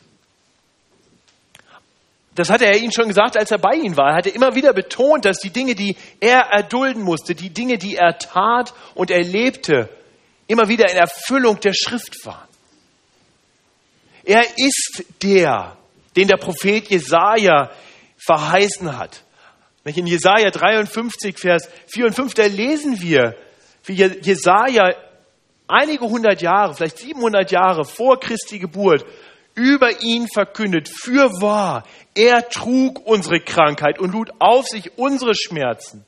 Das 2.35 2.49
hatte 2.49 2.65
er 2.65 2.77
ihnen 2.77 2.91
schon 2.91 3.07
gesagt, 3.07 3.37
als 3.37 3.51
er 3.51 3.59
bei 3.59 3.75
ihnen 3.75 3.95
war. 3.95 4.11
Er 4.11 4.17
hatte 4.17 4.29
immer 4.29 4.55
wieder 4.55 4.73
betont, 4.73 5.25
dass 5.25 5.37
die 5.37 5.51
Dinge, 5.51 5.75
die 5.75 5.95
er 6.19 6.39
erdulden 6.51 7.03
musste, 7.03 7.35
die 7.35 7.51
Dinge, 7.51 7.77
die 7.77 7.95
er 7.95 8.17
tat 8.17 8.73
und 8.95 9.11
erlebte, 9.11 9.89
immer 10.47 10.67
wieder 10.67 10.89
in 10.89 10.97
Erfüllung 10.97 11.59
der 11.59 11.73
Schrift 11.73 12.25
waren. 12.25 12.47
Er 14.23 14.43
ist 14.57 15.03
der, 15.21 15.77
den 16.15 16.27
der 16.27 16.37
Prophet 16.37 16.89
Jesaja 16.89 17.71
verheißen 18.17 18.97
hat. 18.97 19.23
In 19.83 20.07
Jesaja 20.07 20.49
53, 20.49 21.37
Vers 21.37 21.69
4 21.87 22.05
und 22.05 22.13
5, 22.13 22.33
da 22.33 22.45
lesen 22.45 23.01
wir, 23.01 23.35
wie 23.83 23.95
Jesaja 23.95 24.95
einige 25.67 26.05
hundert 26.05 26.41
Jahre, 26.41 26.73
vielleicht 26.73 26.99
700 26.99 27.51
Jahre 27.51 27.83
vor 27.83 28.19
Christi 28.19 28.59
Geburt, 28.59 29.05
über 29.55 30.01
ihn 30.01 30.27
verkündet, 30.33 30.89
für 30.89 31.29
wahr, 31.41 31.83
er 32.15 32.49
trug 32.49 33.05
unsere 33.05 33.39
Krankheit 33.39 33.99
und 33.99 34.11
lud 34.11 34.31
auf 34.39 34.67
sich 34.67 34.97
unsere 34.97 35.33
Schmerzen. 35.35 36.05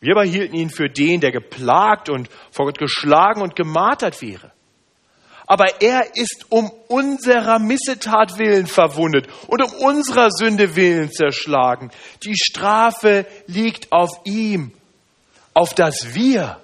Wir 0.00 0.16
aber 0.16 0.24
hielten 0.24 0.56
ihn 0.56 0.70
für 0.70 0.88
den, 0.88 1.20
der 1.20 1.30
geplagt 1.30 2.08
und 2.08 2.28
vor 2.50 2.66
Gott 2.66 2.78
geschlagen 2.78 3.42
und 3.42 3.54
gemartert 3.54 4.20
wäre. 4.22 4.52
Aber 5.46 5.82
er 5.82 6.16
ist 6.16 6.46
um 6.48 6.70
unserer 6.88 7.58
Missetat 7.58 8.38
willen 8.38 8.66
verwundet 8.66 9.26
und 9.48 9.60
um 9.62 9.72
unserer 9.80 10.30
Sünde 10.30 10.76
willen 10.76 11.10
zerschlagen. 11.10 11.90
Die 12.24 12.36
Strafe 12.36 13.26
liegt 13.46 13.90
auf 13.90 14.10
ihm, 14.24 14.72
auf 15.52 15.74
dass 15.74 16.14
wir 16.14 16.60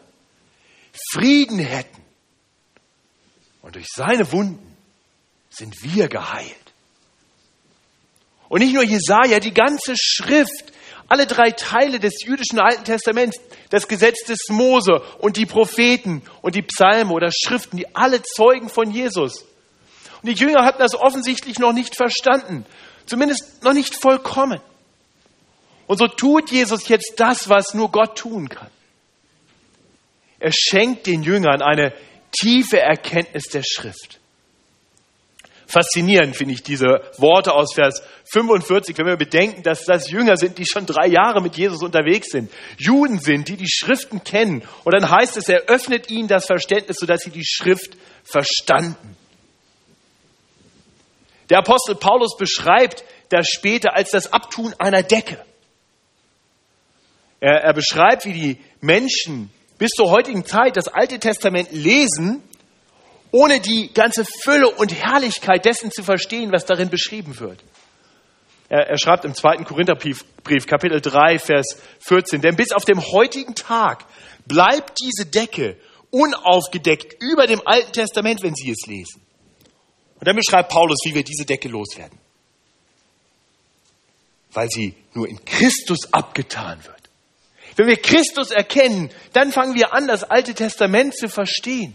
Frieden 1.12 1.58
hätten. 1.58 2.00
Und 3.60 3.74
durch 3.74 3.88
seine 3.92 4.30
Wunden 4.30 4.65
sind 5.56 5.82
wir 5.82 6.08
geheilt. 6.08 6.54
Und 8.48 8.60
nicht 8.60 8.74
nur 8.74 8.84
Jesaja, 8.84 9.40
die 9.40 9.54
ganze 9.54 9.94
Schrift 9.96 10.72
alle 11.08 11.26
drei 11.26 11.50
Teile 11.50 12.00
des 12.00 12.24
jüdischen 12.24 12.58
Alten 12.58 12.84
Testaments, 12.84 13.38
das 13.70 13.86
Gesetz 13.86 14.24
des 14.24 14.48
Mose 14.48 15.02
und 15.18 15.36
die 15.36 15.46
Propheten 15.46 16.22
und 16.42 16.54
die 16.54 16.62
Psalme 16.62 17.12
oder 17.12 17.30
Schriften, 17.30 17.76
die 17.76 17.94
alle 17.94 18.22
zeugen 18.22 18.68
von 18.68 18.90
Jesus. 18.90 19.44
Und 20.22 20.28
die 20.28 20.32
Jünger 20.32 20.64
hatten 20.64 20.80
das 20.80 20.94
offensichtlich 20.94 21.58
noch 21.58 21.72
nicht 21.72 21.96
verstanden, 21.96 22.66
zumindest 23.06 23.62
noch 23.62 23.72
nicht 23.72 23.94
vollkommen. 23.94 24.60
Und 25.86 25.98
so 25.98 26.08
tut 26.08 26.50
Jesus 26.50 26.88
jetzt 26.88 27.14
das, 27.18 27.48
was 27.48 27.74
nur 27.74 27.92
Gott 27.92 28.18
tun 28.18 28.48
kann. 28.48 28.70
Er 30.40 30.52
schenkt 30.52 31.06
den 31.06 31.22
Jüngern 31.22 31.62
eine 31.62 31.92
tiefe 32.32 32.80
Erkenntnis 32.80 33.44
der 33.44 33.62
Schrift. 33.62 34.18
Faszinierend 35.66 36.36
finde 36.36 36.54
ich 36.54 36.62
diese 36.62 37.00
Worte 37.18 37.52
aus 37.52 37.74
Vers 37.74 38.02
45, 38.30 38.96
wenn 38.98 39.06
wir 39.06 39.16
bedenken, 39.16 39.64
dass 39.64 39.84
das 39.84 40.08
Jünger 40.10 40.36
sind, 40.36 40.58
die 40.58 40.66
schon 40.66 40.86
drei 40.86 41.08
Jahre 41.08 41.42
mit 41.42 41.56
Jesus 41.56 41.82
unterwegs 41.82 42.28
sind, 42.30 42.52
Juden 42.78 43.18
sind, 43.18 43.48
die 43.48 43.56
die 43.56 43.68
Schriften 43.68 44.22
kennen. 44.22 44.62
Und 44.84 44.94
dann 44.94 45.10
heißt 45.10 45.36
es, 45.36 45.48
er 45.48 45.64
öffnet 45.66 46.08
ihnen 46.08 46.28
das 46.28 46.46
Verständnis, 46.46 46.98
sodass 47.00 47.22
sie 47.22 47.30
die 47.30 47.44
Schrift 47.44 47.96
verstanden. 48.22 49.16
Der 51.50 51.58
Apostel 51.58 51.96
Paulus 51.96 52.36
beschreibt 52.36 53.04
das 53.30 53.48
später 53.48 53.94
als 53.94 54.10
das 54.10 54.32
Abtun 54.32 54.72
einer 54.78 55.02
Decke. 55.02 55.44
Er, 57.40 57.62
er 57.62 57.74
beschreibt, 57.74 58.24
wie 58.24 58.32
die 58.32 58.58
Menschen 58.80 59.50
bis 59.78 59.90
zur 59.90 60.10
heutigen 60.10 60.44
Zeit 60.44 60.76
das 60.76 60.88
Alte 60.88 61.18
Testament 61.18 61.72
lesen 61.72 62.42
ohne 63.36 63.60
die 63.60 63.92
ganze 63.92 64.24
Fülle 64.24 64.70
und 64.70 64.94
Herrlichkeit 64.94 65.66
dessen 65.66 65.90
zu 65.90 66.02
verstehen, 66.02 66.52
was 66.52 66.64
darin 66.64 66.88
beschrieben 66.88 67.38
wird. 67.38 67.62
Er, 68.70 68.88
er 68.88 68.98
schreibt 68.98 69.26
im 69.26 69.34
zweiten 69.34 69.64
Korintherbrief, 69.64 70.24
Kapitel 70.66 71.02
3, 71.02 71.38
Vers 71.38 71.76
14, 72.00 72.40
denn 72.40 72.56
bis 72.56 72.72
auf 72.72 72.86
den 72.86 73.00
heutigen 73.00 73.54
Tag 73.54 74.06
bleibt 74.46 74.98
diese 75.00 75.26
Decke 75.26 75.76
unaufgedeckt 76.10 77.22
über 77.22 77.46
dem 77.46 77.60
Alten 77.66 77.92
Testament, 77.92 78.42
wenn 78.42 78.54
Sie 78.54 78.70
es 78.70 78.86
lesen. 78.86 79.20
Und 80.18 80.26
dann 80.26 80.36
beschreibt 80.36 80.70
Paulus, 80.70 80.98
wie 81.04 81.14
wir 81.14 81.22
diese 81.22 81.44
Decke 81.44 81.68
loswerden. 81.68 82.18
Weil 84.52 84.70
sie 84.70 84.94
nur 85.12 85.28
in 85.28 85.44
Christus 85.44 86.10
abgetan 86.10 86.82
wird. 86.86 86.96
Wenn 87.76 87.86
wir 87.86 87.98
Christus 87.98 88.50
erkennen, 88.50 89.10
dann 89.34 89.52
fangen 89.52 89.74
wir 89.74 89.92
an, 89.92 90.08
das 90.08 90.24
Alte 90.24 90.54
Testament 90.54 91.14
zu 91.14 91.28
verstehen. 91.28 91.94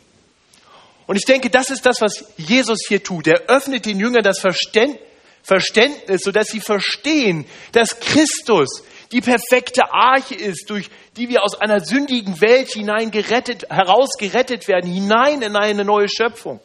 Und 1.12 1.18
ich 1.18 1.26
denke, 1.26 1.50
das 1.50 1.70
ist 1.70 1.86
das, 1.86 2.00
was 2.00 2.24
Jesus 2.38 2.86
hier 2.88 3.04
tut. 3.04 3.28
Er 3.28 3.50
öffnet 3.50 3.86
den 3.86 4.00
Jüngern 4.00 4.24
das 4.24 4.40
Verständnis, 4.40 6.22
sodass 6.24 6.48
sie 6.48 6.62
verstehen, 6.62 7.46
dass 7.74 8.00
Christus 8.00 8.82
die 9.12 9.20
perfekte 9.20 9.92
Arche 9.92 10.36
ist, 10.36 10.70
durch 10.70 10.90
die 11.18 11.28
wir 11.28 11.44
aus 11.44 11.60
einer 11.60 11.82
sündigen 11.82 12.40
Welt 12.40 12.70
hinein 12.70 13.12
gerettet, 13.12 13.66
herausgerettet 13.70 14.70
werden, 14.70 14.90
hinein 14.90 15.42
in 15.42 15.58
eine 15.58 15.84
neue 15.84 16.08
Schöpfung. 16.08 16.62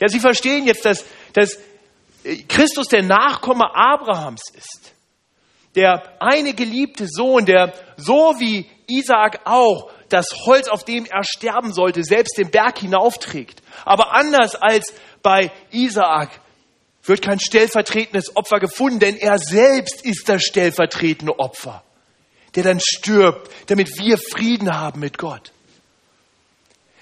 Ja, 0.00 0.06
Sie 0.06 0.20
verstehen 0.20 0.64
jetzt, 0.64 0.84
dass, 0.84 1.04
dass 1.32 1.58
Christus 2.46 2.86
der 2.86 3.02
Nachkomme 3.02 3.74
Abrahams 3.74 4.42
ist. 4.54 4.92
Der 5.74 6.22
eine 6.22 6.54
geliebte 6.54 7.08
Sohn, 7.08 7.44
der 7.44 7.72
so 7.96 8.36
wie 8.38 8.70
Isaak 8.86 9.40
auch 9.44 9.90
das 10.08 10.26
Holz, 10.46 10.68
auf 10.68 10.84
dem 10.84 11.06
er 11.06 11.24
sterben 11.24 11.72
sollte, 11.72 12.04
selbst 12.04 12.38
den 12.38 12.50
Berg 12.50 12.78
hinaufträgt. 12.78 13.62
Aber 13.84 14.14
anders 14.14 14.54
als 14.54 14.92
bei 15.22 15.50
Isaak 15.70 16.30
wird 17.04 17.22
kein 17.22 17.40
stellvertretendes 17.40 18.36
Opfer 18.36 18.58
gefunden, 18.58 18.98
denn 18.98 19.16
er 19.16 19.38
selbst 19.38 20.04
ist 20.04 20.28
das 20.28 20.42
stellvertretende 20.42 21.38
Opfer, 21.38 21.82
der 22.54 22.64
dann 22.64 22.80
stirbt, 22.80 23.50
damit 23.68 23.98
wir 23.98 24.18
Frieden 24.18 24.74
haben 24.74 25.00
mit 25.00 25.18
Gott. 25.18 25.52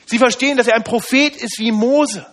Sie 0.06 0.18
verstehen, 0.18 0.56
dass 0.56 0.66
er 0.66 0.76
ein 0.76 0.84
Prophet 0.84 1.37
ist 1.37 1.58
wie 1.58 1.73
Mose, 1.73 2.26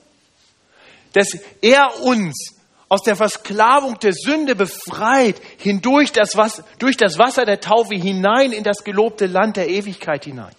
dass 1.14 1.38
er 1.62 2.02
uns 2.02 2.56
aus 2.90 3.04
der 3.04 3.16
Versklavung 3.16 4.00
der 4.00 4.12
Sünde 4.12 4.54
befreit, 4.54 5.42
hindurch 5.58 6.12
das 6.12 6.36
Wasser, 6.36 6.66
durch 6.78 6.98
das 6.98 7.18
Wasser 7.18 7.46
der 7.46 7.62
Taufe 7.62 7.96
hinein 7.96 8.52
in 8.52 8.64
das 8.64 8.84
gelobte 8.84 9.28
Land 9.28 9.56
der 9.56 9.70
Ewigkeit 9.70 10.26
hinein. 10.26 10.54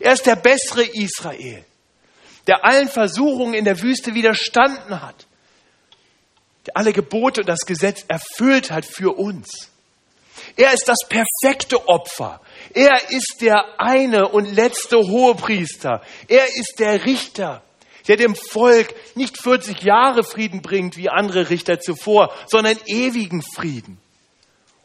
Er 0.00 0.12
ist 0.12 0.26
der 0.26 0.36
bessere 0.36 0.84
Israel, 0.84 1.64
der 2.46 2.64
allen 2.64 2.88
Versuchungen 2.88 3.54
in 3.54 3.64
der 3.64 3.80
Wüste 3.82 4.14
widerstanden 4.14 5.02
hat 5.02 5.26
der 6.68 6.76
alle 6.76 6.92
Gebote 6.92 7.40
und 7.40 7.48
das 7.48 7.60
Gesetz 7.66 8.04
erfüllt 8.08 8.70
hat 8.70 8.84
für 8.84 9.18
uns. 9.18 9.70
Er 10.56 10.72
ist 10.74 10.86
das 10.86 10.98
perfekte 11.08 11.88
Opfer. 11.88 12.40
Er 12.74 13.10
ist 13.10 13.38
der 13.40 13.80
eine 13.80 14.28
und 14.28 14.44
letzte 14.44 14.98
Hohepriester. 14.98 16.02
Er 16.28 16.46
ist 16.46 16.74
der 16.78 17.06
Richter, 17.06 17.62
der 18.06 18.16
dem 18.16 18.34
Volk 18.34 18.94
nicht 19.14 19.40
40 19.40 19.82
Jahre 19.82 20.24
Frieden 20.24 20.60
bringt 20.60 20.98
wie 20.98 21.08
andere 21.08 21.48
Richter 21.48 21.80
zuvor, 21.80 22.34
sondern 22.46 22.76
ewigen 22.86 23.42
Frieden 23.42 23.98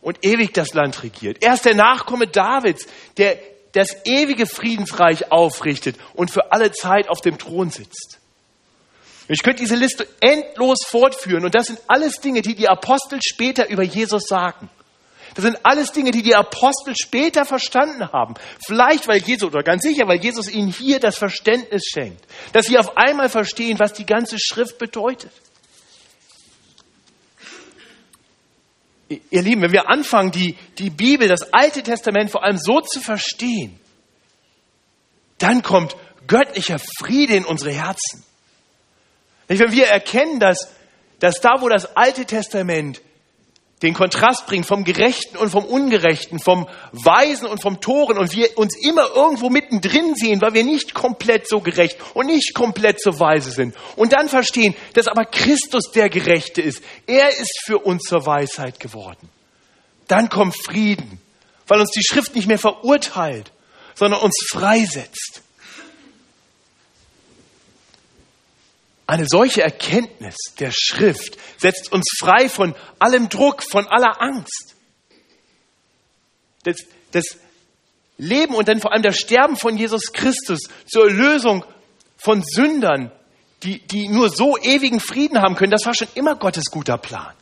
und 0.02 0.26
ewig 0.26 0.54
das 0.54 0.74
Land 0.74 1.04
regiert. 1.04 1.44
Er 1.44 1.54
ist 1.54 1.66
der 1.66 1.76
Nachkomme 1.76 2.28
Davids, 2.28 2.88
der 3.18 3.38
das 3.74 4.06
ewige 4.06 4.46
Friedensreich 4.46 5.32
aufrichtet 5.32 5.98
und 6.14 6.32
für 6.32 6.52
alle 6.52 6.72
Zeit 6.72 7.10
auf 7.10 7.22
dem 7.22 7.38
Thron 7.38 7.70
sitzt. 7.70 8.20
Ich 9.28 9.42
könnte 9.42 9.62
diese 9.62 9.76
Liste 9.76 10.08
endlos 10.20 10.86
fortführen 10.86 11.46
und 11.46 11.56
das 11.56 11.68
sind 11.68 11.80
alles 11.88 12.20
Dinge, 12.20 12.42
die 12.42 12.56
die 12.56 12.68
Apostel 12.68 13.20
später 13.22 13.70
über 13.70 13.84
Jesus 13.84 14.24
sagen. 14.28 14.70
Das 15.36 15.46
sind 15.46 15.58
alles 15.64 15.92
Dinge, 15.92 16.12
die 16.12 16.22
die 16.22 16.36
Apostel 16.36 16.94
später 16.96 17.46
verstanden 17.46 18.12
haben. 18.12 18.36
Vielleicht, 18.66 19.08
weil 19.08 19.20
Jesus, 19.20 19.50
oder 19.50 19.64
ganz 19.64 19.82
sicher, 19.82 20.08
weil 20.08 20.20
Jesus 20.20 20.52
ihnen 20.52 20.72
hier 20.72 21.00
das 21.00 21.18
Verständnis 21.18 21.86
schenkt. 21.92 22.24
Dass 22.52 22.68
sie 22.68 22.78
auf 22.78 22.98
einmal 22.98 23.30
verstehen, 23.30 23.80
was 23.80 23.94
die 23.94 24.06
ganze 24.06 24.38
Schrift 24.40 24.78
bedeutet. 24.78 25.32
Ihr 29.30 29.42
Lieben, 29.42 29.62
wenn 29.62 29.72
wir 29.72 29.90
anfangen, 29.90 30.32
die, 30.32 30.56
die 30.78 30.90
Bibel, 30.90 31.28
das 31.28 31.54
Alte 31.54 31.84
Testament 31.84 32.32
vor 32.32 32.44
allem 32.44 32.58
so 32.58 32.82
zu 32.82 33.00
verstehen, 33.00 33.80
dann 35.38 35.62
kommt 35.62 35.96
göttlicher 36.28 36.80
Friede 37.00 37.36
in 37.36 37.46
unsere 37.46 37.72
Herzen. 37.72 38.24
Wenn 39.48 39.72
wir 39.72 39.88
erkennen, 39.88 40.40
dass, 40.40 40.74
dass 41.20 41.42
da, 41.42 41.62
wo 41.62 41.70
das 41.70 41.96
Alte 41.96 42.26
Testament 42.26 43.02
den 43.84 43.94
Kontrast 43.94 44.48
bringt 44.48 44.66
vom 44.66 44.86
Gerechten 44.86 45.38
und 45.38 45.50
vom 45.50 45.66
Ungerechten, 45.66 46.40
vom 46.40 46.68
Weisen 46.94 47.46
und 47.46 47.62
vom 47.62 47.82
Toren 47.82 48.18
und 48.18 48.34
wir 48.34 48.58
uns 48.58 48.78
immer 48.78 49.10
irgendwo 49.14 49.50
mittendrin 49.50 50.16
sehen, 50.16 50.42
weil 50.42 50.54
wir 50.54 50.64
nicht 50.64 50.94
komplett 50.94 51.50
so 51.50 51.60
gerecht 51.60 51.98
und 52.14 52.28
nicht 52.28 52.54
komplett 52.54 53.02
so 53.02 53.20
weise 53.20 53.52
sind. 53.52 53.76
Und 53.98 54.14
dann 54.14 54.30
verstehen, 54.30 54.74
dass 54.94 55.08
aber 55.08 55.26
Christus 55.26 55.92
der 55.92 56.10
Gerechte 56.10 56.62
ist. 56.62 56.82
Er 57.08 57.30
ist 57.30 57.62
für 57.66 57.80
uns 57.80 58.04
zur 58.04 58.26
Weisheit 58.26 58.80
geworden. 58.80 59.30
Dann 60.08 60.30
kommt 60.30 60.56
Frieden, 60.56 61.20
weil 61.68 61.82
uns 61.82 61.92
die 61.92 62.04
Schrift 62.04 62.36
nicht 62.36 62.48
mehr 62.48 62.60
verurteilt, 62.60 63.52
sondern 63.96 64.22
uns 64.22 64.36
freisetzt. 64.50 65.43
Eine 69.06 69.26
solche 69.28 69.62
Erkenntnis 69.62 70.36
der 70.60 70.72
Schrift 70.72 71.38
setzt 71.58 71.92
uns 71.92 72.06
frei 72.20 72.48
von 72.48 72.74
allem 73.00 73.28
Druck, 73.28 73.62
von 73.64 73.88
aller 73.88 74.22
Angst. 74.22 74.76
Das, 76.64 76.78
das 77.12 77.38
Leben 78.18 78.56
und 78.56 78.70
dann 78.70 78.80
vor 78.80 78.94
allem 78.94 79.04
das 79.04 79.18
Sterben 79.18 79.58
von 79.58 79.78
Jesus 79.78 80.14
Christus 80.14 80.62
zur 80.86 81.10
Erlösung 81.10 81.66
von 82.18 82.42
Sündern, 82.44 83.12
die, 83.64 83.80
die 83.80 84.08
nur 84.08 84.30
so 84.30 84.58
ewigen 84.58 85.02
Frieden 85.02 85.42
haben 85.42 85.56
können, 85.56 85.72
das 85.72 85.86
war 85.86 85.94
schon 85.94 86.08
immer 86.16 86.36
Gottes 86.36 86.66
guter 86.72 86.98
Plan. 86.98 87.34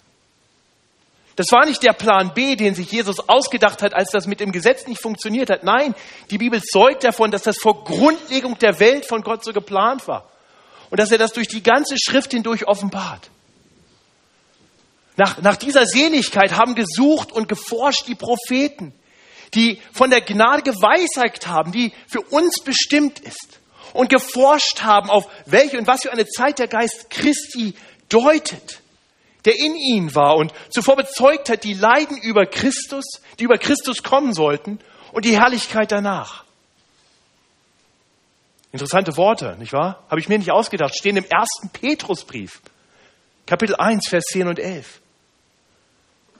Das 1.36 1.52
war 1.52 1.66
nicht 1.66 1.84
der 1.84 1.94
Plan 1.94 2.34
B, 2.34 2.56
den 2.56 2.74
sich 2.74 2.92
Jesus 2.92 3.30
ausgedacht 3.30 3.84
hat, 3.84 3.94
als 3.94 4.10
das 4.10 4.28
mit 4.28 4.40
dem 4.40 4.52
Gesetz 4.52 4.88
nicht 4.88 5.02
funktioniert 5.02 5.50
hat. 5.50 5.64
Nein, 5.64 5.94
die 6.32 6.38
Bibel 6.40 6.62
zeugt 6.62 7.04
davon, 7.04 7.32
dass 7.32 7.44
das 7.44 7.58
vor 7.58 7.84
Grundlegung 7.84 8.58
der 8.58 8.80
Welt 8.80 9.06
von 9.06 9.22
Gott 9.22 9.44
so 9.44 9.54
geplant 9.54 10.08
war 10.08 10.31
und 10.92 11.00
dass 11.00 11.12
er 11.12 11.18
das 11.18 11.34
durch 11.34 11.48
die 11.48 11.64
ganze 11.64 11.96
Schrift 11.98 12.32
hindurch 12.32 12.68
offenbart. 12.68 13.32
Nach, 15.16 15.42
nach 15.42 15.56
dieser 15.56 15.86
Seligkeit 15.86 16.52
haben 16.52 16.76
gesucht 16.76 17.32
und 17.32 17.48
geforscht 17.48 18.08
die 18.08 18.16
Propheten, 18.16 18.94
die 19.54 19.82
von 19.94 20.10
der 20.10 20.22
Gnade 20.22 20.64
geweissagt 20.64 21.48
haben, 21.48 21.72
die 21.72 21.92
für 22.08 22.22
uns 22.22 22.62
bestimmt 22.64 23.20
ist 23.20 23.60
und 23.94 24.10
geforscht 24.10 24.84
haben, 24.84 25.10
auf 25.10 25.28
welche 25.46 25.78
und 25.78 25.88
was 25.88 26.04
für 26.04 26.12
eine 26.12 26.28
Zeit 26.28 26.60
der 26.60 26.68
Geist 26.68 27.10
Christi 27.10 27.74
deutet, 28.10 28.82
der 29.46 29.58
in 29.58 29.76
ihnen 29.76 30.14
war 30.14 30.36
und 30.36 30.54
zuvor 30.70 30.98
bezeugt 30.98 31.50
hat, 31.50 31.64
die 31.64 31.74
Leiden 31.74 32.18
über 32.18 32.46
Christus, 32.46 33.06
die 33.40 33.46
über 33.46 33.58
Christus 33.58 34.04
kommen 34.04 34.34
sollten 34.34 34.80
und 35.14 35.26
die 35.26 35.40
Herrlichkeit 35.40 35.92
danach. 35.92 36.46
Interessante 38.72 39.18
Worte, 39.18 39.58
nicht 39.60 39.74
wahr? 39.74 40.04
Habe 40.10 40.22
ich 40.22 40.30
mir 40.30 40.38
nicht 40.38 40.52
ausgedacht. 40.52 40.96
Stehen 40.96 41.18
im 41.18 41.26
ersten 41.26 41.70
Petrusbrief, 41.70 42.62
Kapitel 43.46 43.76
1, 43.76 44.08
Vers 44.08 44.26
10 44.32 44.48
und 44.48 44.60
11. 44.60 45.02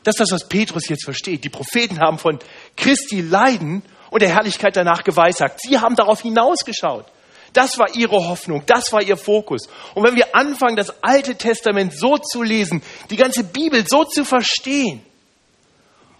Das 0.04 0.16
ist 0.16 0.20
das, 0.20 0.32
was 0.32 0.48
Petrus 0.48 0.88
jetzt 0.88 1.04
versteht. 1.04 1.44
Die 1.44 1.50
Propheten 1.50 2.00
haben 2.00 2.18
von 2.18 2.40
Christi 2.78 3.22
Leiden 3.22 3.84
und 4.10 4.22
der 4.22 4.30
Herrlichkeit 4.30 4.76
danach 4.76 5.04
geweissagt. 5.04 5.60
Sie 5.62 5.78
haben 5.78 5.96
darauf 5.96 6.22
hinausgeschaut. 6.22 7.06
Das 7.54 7.78
war 7.78 7.94
ihre 7.96 8.16
Hoffnung, 8.30 8.64
das 8.66 8.94
war 8.94 9.02
ihr 9.02 9.18
Fokus. 9.18 9.68
Und 9.94 10.06
wenn 10.06 10.16
wir 10.16 10.34
anfangen, 10.36 10.78
das 10.78 11.04
Alte 11.04 11.36
Testament 11.36 11.94
so 11.94 12.18
zu 12.18 12.44
lesen, 12.44 12.82
die 13.10 13.18
ganze 13.18 13.44
Bibel 13.44 13.86
so 13.86 14.06
zu 14.06 14.24
verstehen, 14.24 15.04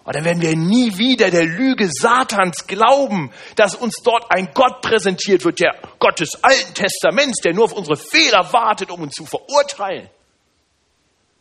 und 0.04 0.16
dann 0.16 0.24
werden 0.24 0.42
wir 0.42 0.56
nie 0.56 0.98
wieder 0.98 1.30
der 1.30 1.44
Lüge 1.44 1.88
Satans 1.90 2.66
glauben, 2.66 3.30
dass 3.54 3.74
uns 3.74 3.96
dort 4.02 4.30
ein 4.30 4.50
Gott 4.52 4.80
präsentiert 4.82 5.44
wird, 5.44 5.60
der 5.60 5.76
Gott 6.00 6.18
des 6.18 6.42
Alten 6.42 6.74
Testaments, 6.74 7.40
der 7.42 7.54
nur 7.54 7.64
auf 7.64 7.72
unsere 7.72 7.96
Fehler 7.96 8.52
wartet, 8.52 8.90
um 8.90 9.02
uns 9.02 9.14
zu 9.14 9.24
verurteilen. 9.26 10.08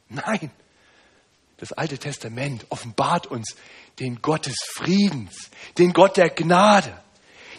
Nein, 0.09 0.51
das 1.57 1.73
Alte 1.73 1.97
Testament 1.97 2.65
offenbart 2.69 3.27
uns 3.27 3.55
den 3.99 4.21
Gott 4.21 4.45
des 4.45 4.57
Friedens, 4.75 5.49
den 5.77 5.93
Gott 5.93 6.17
der 6.17 6.29
Gnade, 6.29 6.93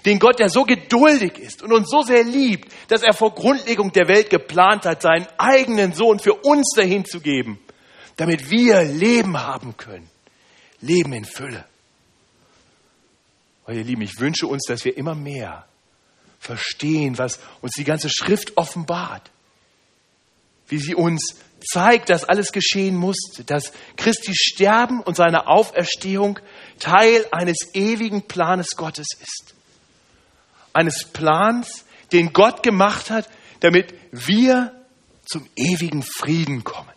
den 0.05 0.19
Gott, 0.19 0.38
der 0.38 0.51
so 0.51 0.65
geduldig 0.65 1.38
ist 1.38 1.62
und 1.62 1.73
uns 1.73 1.88
so 1.88 2.03
sehr 2.03 2.23
liebt, 2.23 2.73
dass 2.88 3.03
er 3.03 3.15
vor 3.15 3.35
Grundlegung 3.35 3.93
der 3.93 4.09
Welt 4.09 4.31
geplant 4.31 4.87
hat, 4.87 5.03
seinen 5.03 5.27
eigenen 5.38 5.95
Sohn 5.95 6.21
für 6.21 6.35
uns 6.35 6.75
dahin 6.77 7.05
zu 7.05 7.21
geben, 7.21 7.59
damit 8.17 8.51
wir 8.51 8.83
Leben 8.83 9.41
haben 9.41 9.77
können. 9.77 10.12
Leben 10.83 11.12
in 11.14 11.25
Fülle. 11.25 11.64
Oh, 13.66 13.71
ihr 13.71 13.85
Lieben, 13.85 14.03
ich 14.03 14.18
wünsche 14.18 14.47
uns, 14.47 14.64
dass 14.66 14.85
wir 14.85 14.97
immer 14.97 15.14
mehr 15.14 15.66
verstehen, 16.38 17.16
was 17.16 17.38
uns 17.61 17.73
die 17.77 17.85
ganze 17.85 18.11
Schrift 18.11 18.57
offenbart. 18.57 19.31
wie 20.68 20.79
sie 20.79 20.95
uns 20.95 21.37
zeigt, 21.71 22.09
dass 22.09 22.25
alles 22.25 22.51
geschehen 22.51 22.97
musste, 22.97 23.45
dass 23.45 23.73
Christi 23.97 24.33
Sterben 24.35 25.01
und 25.03 25.16
seine 25.16 25.47
Auferstehung 25.47 26.38
Teil 26.79 27.27
eines 27.31 27.75
ewigen 27.75 28.23
Planes 28.23 28.71
Gottes 28.77 29.09
ist. 29.21 29.55
Eines 30.73 31.05
Plans, 31.05 31.85
den 32.11 32.33
Gott 32.33 32.62
gemacht 32.62 33.11
hat, 33.11 33.29
damit 33.61 33.95
wir 34.12 34.75
zum 35.27 35.47
ewigen 35.55 36.03
Frieden 36.03 36.64
kommen. 36.64 36.91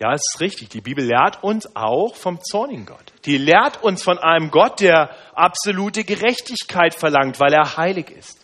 Ja, 0.00 0.14
es 0.14 0.22
ist 0.32 0.40
richtig. 0.40 0.70
Die 0.70 0.80
Bibel 0.80 1.04
lehrt 1.04 1.44
uns 1.44 1.76
auch 1.76 2.16
vom 2.16 2.40
zornigen 2.42 2.86
Gott. 2.86 3.12
Die 3.26 3.36
lehrt 3.36 3.82
uns 3.82 4.02
von 4.02 4.18
einem 4.18 4.50
Gott, 4.50 4.80
der 4.80 5.10
absolute 5.34 6.04
Gerechtigkeit 6.04 6.94
verlangt, 6.94 7.38
weil 7.38 7.52
er 7.52 7.76
heilig 7.76 8.10
ist. 8.10 8.38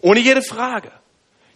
Ohne 0.00 0.20
jede 0.20 0.42
Frage. 0.42 0.92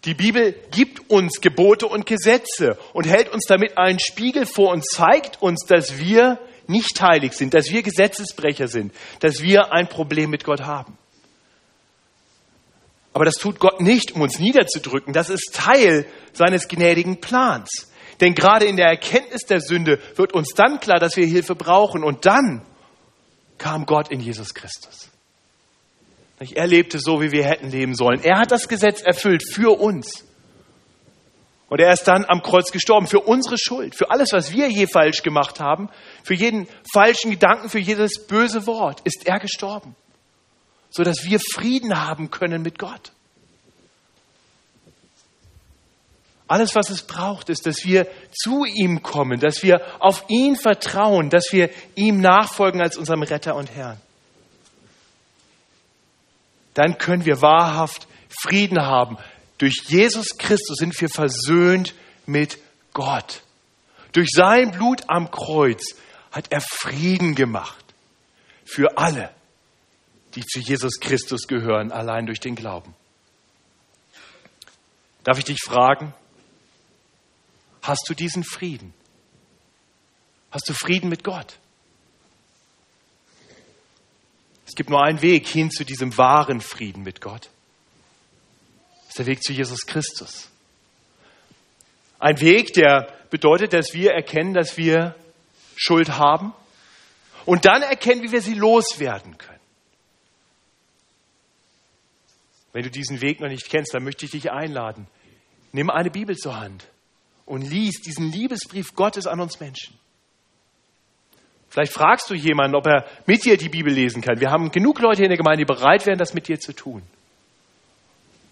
Die 0.04 0.14
Bibel 0.14 0.52
gibt 0.72 1.08
uns 1.10 1.40
Gebote 1.40 1.86
und 1.86 2.06
Gesetze 2.06 2.76
und 2.92 3.06
hält 3.06 3.32
uns 3.32 3.44
damit 3.46 3.78
einen 3.78 4.00
Spiegel 4.00 4.46
vor 4.46 4.72
und 4.72 4.84
zeigt 4.84 5.40
uns, 5.40 5.64
dass 5.64 5.98
wir 5.98 6.40
nicht 6.66 7.00
heilig 7.00 7.34
sind, 7.34 7.54
dass 7.54 7.70
wir 7.70 7.84
Gesetzesbrecher 7.84 8.66
sind, 8.66 8.92
dass 9.20 9.42
wir 9.42 9.72
ein 9.72 9.88
Problem 9.88 10.30
mit 10.30 10.42
Gott 10.42 10.62
haben. 10.62 10.98
Aber 13.12 13.24
das 13.24 13.34
tut 13.34 13.60
Gott 13.60 13.80
nicht, 13.80 14.12
um 14.12 14.22
uns 14.22 14.40
niederzudrücken. 14.40 15.12
Das 15.12 15.28
ist 15.28 15.54
Teil 15.54 16.04
seines 16.32 16.66
gnädigen 16.66 17.20
Plans. 17.20 17.91
Denn 18.22 18.34
gerade 18.34 18.66
in 18.66 18.76
der 18.76 18.86
Erkenntnis 18.86 19.42
der 19.42 19.60
Sünde 19.60 19.98
wird 20.14 20.32
uns 20.32 20.54
dann 20.54 20.78
klar, 20.78 21.00
dass 21.00 21.16
wir 21.16 21.26
Hilfe 21.26 21.56
brauchen. 21.56 22.04
Und 22.04 22.24
dann 22.24 22.62
kam 23.58 23.84
Gott 23.84 24.12
in 24.12 24.20
Jesus 24.20 24.54
Christus. 24.54 25.10
Er 26.38 26.68
lebte 26.68 27.00
so, 27.00 27.20
wie 27.20 27.32
wir 27.32 27.44
hätten 27.44 27.70
leben 27.70 27.96
sollen. 27.96 28.22
Er 28.22 28.38
hat 28.38 28.52
das 28.52 28.68
Gesetz 28.68 29.02
erfüllt 29.02 29.42
für 29.52 29.78
uns. 29.78 30.24
Und 31.68 31.80
er 31.80 31.92
ist 31.92 32.04
dann 32.04 32.24
am 32.28 32.42
Kreuz 32.42 32.70
gestorben 32.70 33.08
für 33.08 33.20
unsere 33.20 33.56
Schuld, 33.58 33.96
für 33.96 34.10
alles, 34.10 34.32
was 34.32 34.52
wir 34.52 34.68
je 34.68 34.86
falsch 34.86 35.22
gemacht 35.22 35.58
haben, 35.58 35.88
für 36.22 36.34
jeden 36.34 36.68
falschen 36.92 37.30
Gedanken, 37.30 37.70
für 37.70 37.78
jedes 37.80 38.26
böse 38.26 38.66
Wort 38.66 39.00
ist 39.04 39.26
er 39.26 39.40
gestorben, 39.40 39.96
sodass 40.90 41.24
wir 41.24 41.40
Frieden 41.54 41.98
haben 41.98 42.30
können 42.30 42.62
mit 42.62 42.78
Gott. 42.78 43.12
Alles, 46.52 46.74
was 46.74 46.90
es 46.90 47.00
braucht, 47.00 47.48
ist, 47.48 47.64
dass 47.64 47.82
wir 47.82 48.06
zu 48.30 48.66
ihm 48.66 49.02
kommen, 49.02 49.40
dass 49.40 49.62
wir 49.62 49.80
auf 50.00 50.26
ihn 50.28 50.54
vertrauen, 50.54 51.30
dass 51.30 51.46
wir 51.50 51.70
ihm 51.94 52.20
nachfolgen 52.20 52.82
als 52.82 52.98
unserem 52.98 53.22
Retter 53.22 53.56
und 53.56 53.70
Herrn. 53.74 53.98
Dann 56.74 56.98
können 56.98 57.24
wir 57.24 57.40
wahrhaft 57.40 58.06
Frieden 58.28 58.82
haben. 58.82 59.16
Durch 59.56 59.84
Jesus 59.86 60.36
Christus 60.36 60.76
sind 60.76 61.00
wir 61.00 61.08
versöhnt 61.08 61.94
mit 62.26 62.58
Gott. 62.92 63.40
Durch 64.12 64.28
sein 64.30 64.72
Blut 64.72 65.04
am 65.08 65.30
Kreuz 65.30 65.94
hat 66.32 66.52
er 66.52 66.60
Frieden 66.60 67.34
gemacht 67.34 67.82
für 68.66 68.98
alle, 68.98 69.30
die 70.34 70.44
zu 70.44 70.60
Jesus 70.60 71.00
Christus 71.00 71.46
gehören, 71.46 71.90
allein 71.92 72.26
durch 72.26 72.40
den 72.40 72.56
Glauben. 72.56 72.94
Darf 75.24 75.38
ich 75.38 75.44
dich 75.44 75.60
fragen, 75.64 76.12
Hast 77.82 78.08
du 78.08 78.14
diesen 78.14 78.44
Frieden? 78.44 78.94
Hast 80.52 80.68
du 80.68 80.72
Frieden 80.72 81.08
mit 81.08 81.24
Gott? 81.24 81.58
Es 84.66 84.74
gibt 84.74 84.88
nur 84.88 85.02
einen 85.02 85.20
Weg 85.20 85.46
hin 85.48 85.70
zu 85.70 85.84
diesem 85.84 86.16
wahren 86.16 86.60
Frieden 86.60 87.02
mit 87.02 87.20
Gott. 87.20 87.50
Das 89.00 89.08
ist 89.08 89.18
der 89.18 89.26
Weg 89.26 89.42
zu 89.42 89.52
Jesus 89.52 89.84
Christus. 89.84 90.48
Ein 92.20 92.40
Weg, 92.40 92.72
der 92.74 93.12
bedeutet, 93.30 93.72
dass 93.72 93.92
wir 93.92 94.12
erkennen, 94.12 94.54
dass 94.54 94.76
wir 94.76 95.16
Schuld 95.74 96.10
haben 96.10 96.54
und 97.44 97.64
dann 97.64 97.82
erkennen, 97.82 98.22
wie 98.22 98.30
wir 98.30 98.42
sie 98.42 98.54
loswerden 98.54 99.36
können. 99.38 99.58
Wenn 102.72 102.84
du 102.84 102.90
diesen 102.90 103.20
Weg 103.20 103.40
noch 103.40 103.48
nicht 103.48 103.68
kennst, 103.68 103.92
dann 103.92 104.04
möchte 104.04 104.24
ich 104.24 104.30
dich 104.30 104.52
einladen. 104.52 105.08
Nimm 105.72 105.90
eine 105.90 106.10
Bibel 106.10 106.36
zur 106.36 106.58
Hand 106.58 106.86
und 107.46 107.62
liest 107.62 108.06
diesen 108.06 108.30
Liebesbrief 108.30 108.94
Gottes 108.94 109.26
an 109.26 109.40
uns 109.40 109.60
Menschen. 109.60 109.98
Vielleicht 111.68 111.92
fragst 111.92 112.28
du 112.28 112.34
jemanden, 112.34 112.76
ob 112.76 112.86
er 112.86 113.06
mit 113.26 113.44
dir 113.44 113.56
die 113.56 113.70
Bibel 113.70 113.92
lesen 113.92 114.20
kann. 114.20 114.40
Wir 114.40 114.50
haben 114.50 114.70
genug 114.70 115.00
Leute 115.00 115.22
in 115.22 115.30
der 115.30 115.38
Gemeinde, 115.38 115.64
die 115.64 115.72
bereit 115.72 116.04
wären, 116.04 116.18
das 116.18 116.34
mit 116.34 116.46
dir 116.46 116.60
zu 116.60 116.74
tun. 116.74 117.02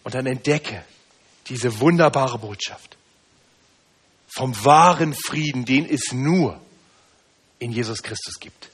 Und 0.05 0.15
dann 0.15 0.25
entdecke 0.27 0.83
diese 1.49 1.81
wunderbare 1.81 2.39
Botschaft 2.39 2.97
vom 4.27 4.65
wahren 4.65 5.15
Frieden, 5.15 5.65
den 5.65 5.85
es 5.85 6.13
nur 6.13 6.61
in 7.59 7.73
Jesus 7.73 8.03
Christus 8.03 8.39
gibt. 8.41 8.71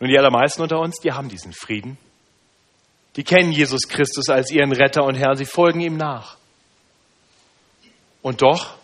Nun, 0.00 0.08
die 0.08 0.18
allermeisten 0.18 0.62
unter 0.62 0.80
uns, 0.80 0.96
die 1.02 1.12
haben 1.12 1.28
diesen 1.28 1.52
Frieden. 1.52 1.98
Die 3.16 3.24
kennen 3.24 3.52
Jesus 3.52 3.88
Christus 3.88 4.28
als 4.28 4.50
ihren 4.50 4.72
Retter 4.72 5.04
und 5.04 5.14
Herrn, 5.14 5.36
sie 5.36 5.44
folgen 5.44 5.80
ihm 5.80 5.96
nach. 5.96 6.36
Und 8.22 8.42
doch, 8.42 8.76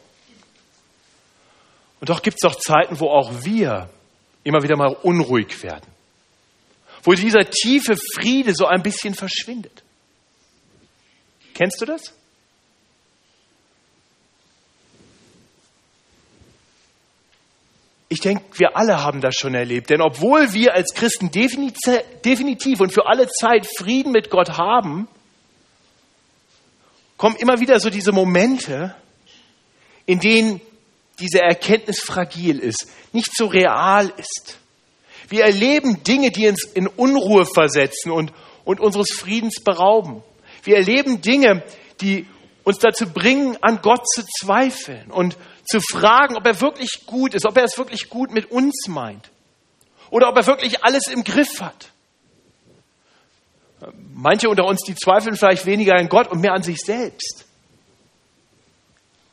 und 2.00 2.08
doch 2.08 2.22
gibt 2.22 2.38
es 2.42 2.48
auch 2.48 2.56
Zeiten, 2.56 2.98
wo 3.00 3.08
auch 3.08 3.44
wir 3.44 3.90
immer 4.42 4.62
wieder 4.62 4.76
mal 4.76 4.96
unruhig 5.02 5.62
werden, 5.62 5.86
wo 7.02 7.12
dieser 7.12 7.48
tiefe 7.48 7.96
Friede 8.14 8.54
so 8.54 8.66
ein 8.66 8.82
bisschen 8.82 9.14
verschwindet. 9.14 9.82
Kennst 11.54 11.80
du 11.80 11.86
das? 11.86 12.14
Ich 18.12 18.18
denke, 18.18 18.42
wir 18.54 18.76
alle 18.76 19.04
haben 19.04 19.20
das 19.20 19.36
schon 19.36 19.54
erlebt. 19.54 19.88
Denn 19.88 20.02
obwohl 20.02 20.52
wir 20.52 20.74
als 20.74 20.94
Christen 20.94 21.30
definitiv 21.30 22.80
und 22.80 22.92
für 22.92 23.06
alle 23.06 23.28
Zeit 23.28 23.68
Frieden 23.78 24.10
mit 24.10 24.30
Gott 24.30 24.58
haben, 24.58 25.06
kommen 27.16 27.36
immer 27.36 27.60
wieder 27.60 27.78
so 27.78 27.88
diese 27.88 28.10
Momente, 28.10 28.96
in 30.06 30.18
denen 30.18 30.60
diese 31.20 31.40
Erkenntnis 31.40 32.00
fragil 32.00 32.58
ist, 32.58 32.88
nicht 33.12 33.30
so 33.32 33.46
real 33.46 34.12
ist. 34.16 34.58
Wir 35.28 35.44
erleben 35.44 36.02
Dinge, 36.02 36.32
die 36.32 36.48
uns 36.48 36.64
in 36.64 36.88
Unruhe 36.88 37.46
versetzen 37.46 38.10
und, 38.10 38.32
und 38.64 38.80
unseres 38.80 39.12
Friedens 39.12 39.62
berauben. 39.62 40.24
Wir 40.64 40.76
erleben 40.76 41.20
Dinge, 41.20 41.62
die 42.00 42.26
uns 42.64 42.78
dazu 42.78 43.08
bringen, 43.08 43.56
an 43.60 43.80
Gott 43.82 44.08
zu 44.08 44.24
zweifeln 44.24 45.12
und 45.12 45.36
zu 45.70 45.80
fragen, 45.80 46.36
ob 46.36 46.44
er 46.46 46.60
wirklich 46.60 47.02
gut 47.06 47.34
ist, 47.34 47.46
ob 47.46 47.56
er 47.56 47.64
es 47.64 47.78
wirklich 47.78 48.08
gut 48.10 48.32
mit 48.32 48.50
uns 48.50 48.88
meint 48.88 49.30
oder 50.10 50.28
ob 50.28 50.36
er 50.36 50.46
wirklich 50.46 50.82
alles 50.84 51.06
im 51.06 51.22
Griff 51.22 51.60
hat. 51.60 51.90
Manche 54.12 54.48
unter 54.48 54.64
uns, 54.66 54.82
die 54.82 54.94
zweifeln 54.94 55.36
vielleicht 55.36 55.64
weniger 55.66 55.94
an 55.94 56.08
Gott 56.08 56.28
und 56.28 56.40
mehr 56.40 56.52
an 56.52 56.62
sich 56.62 56.78
selbst. 56.78 57.46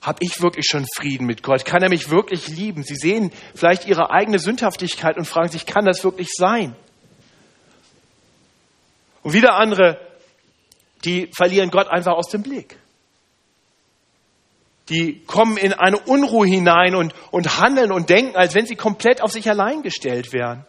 Habe 0.01 0.19
ich 0.21 0.41
wirklich 0.41 0.65
schon 0.69 0.85
Frieden 0.95 1.25
mit 1.25 1.43
Gott? 1.43 1.65
Kann 1.65 1.81
er 1.81 1.89
mich 1.89 2.09
wirklich 2.09 2.47
lieben? 2.47 2.83
Sie 2.83 2.95
sehen 2.95 3.33
vielleicht 3.55 3.85
ihre 3.87 4.11
eigene 4.11 4.39
Sündhaftigkeit 4.39 5.17
und 5.17 5.25
fragen 5.25 5.49
sich, 5.49 5.65
kann 5.65 5.85
das 5.85 6.03
wirklich 6.03 6.29
sein? 6.33 6.75
Und 9.23 9.33
wieder 9.33 9.55
andere, 9.55 9.99
die 11.03 11.29
verlieren 11.35 11.71
Gott 11.71 11.87
einfach 11.87 12.13
aus 12.13 12.29
dem 12.29 12.43
Blick 12.43 12.77
die 14.89 15.23
kommen 15.25 15.57
in 15.57 15.73
eine 15.73 15.97
Unruhe 15.99 16.47
hinein 16.47 16.95
und, 16.95 17.13
und 17.31 17.59
handeln 17.59 17.91
und 17.91 18.09
denken, 18.09 18.35
als 18.35 18.55
wenn 18.55 18.65
sie 18.65 18.75
komplett 18.75 19.21
auf 19.21 19.31
sich 19.31 19.49
allein 19.49 19.81
gestellt 19.81 20.31
wären. 20.31 20.65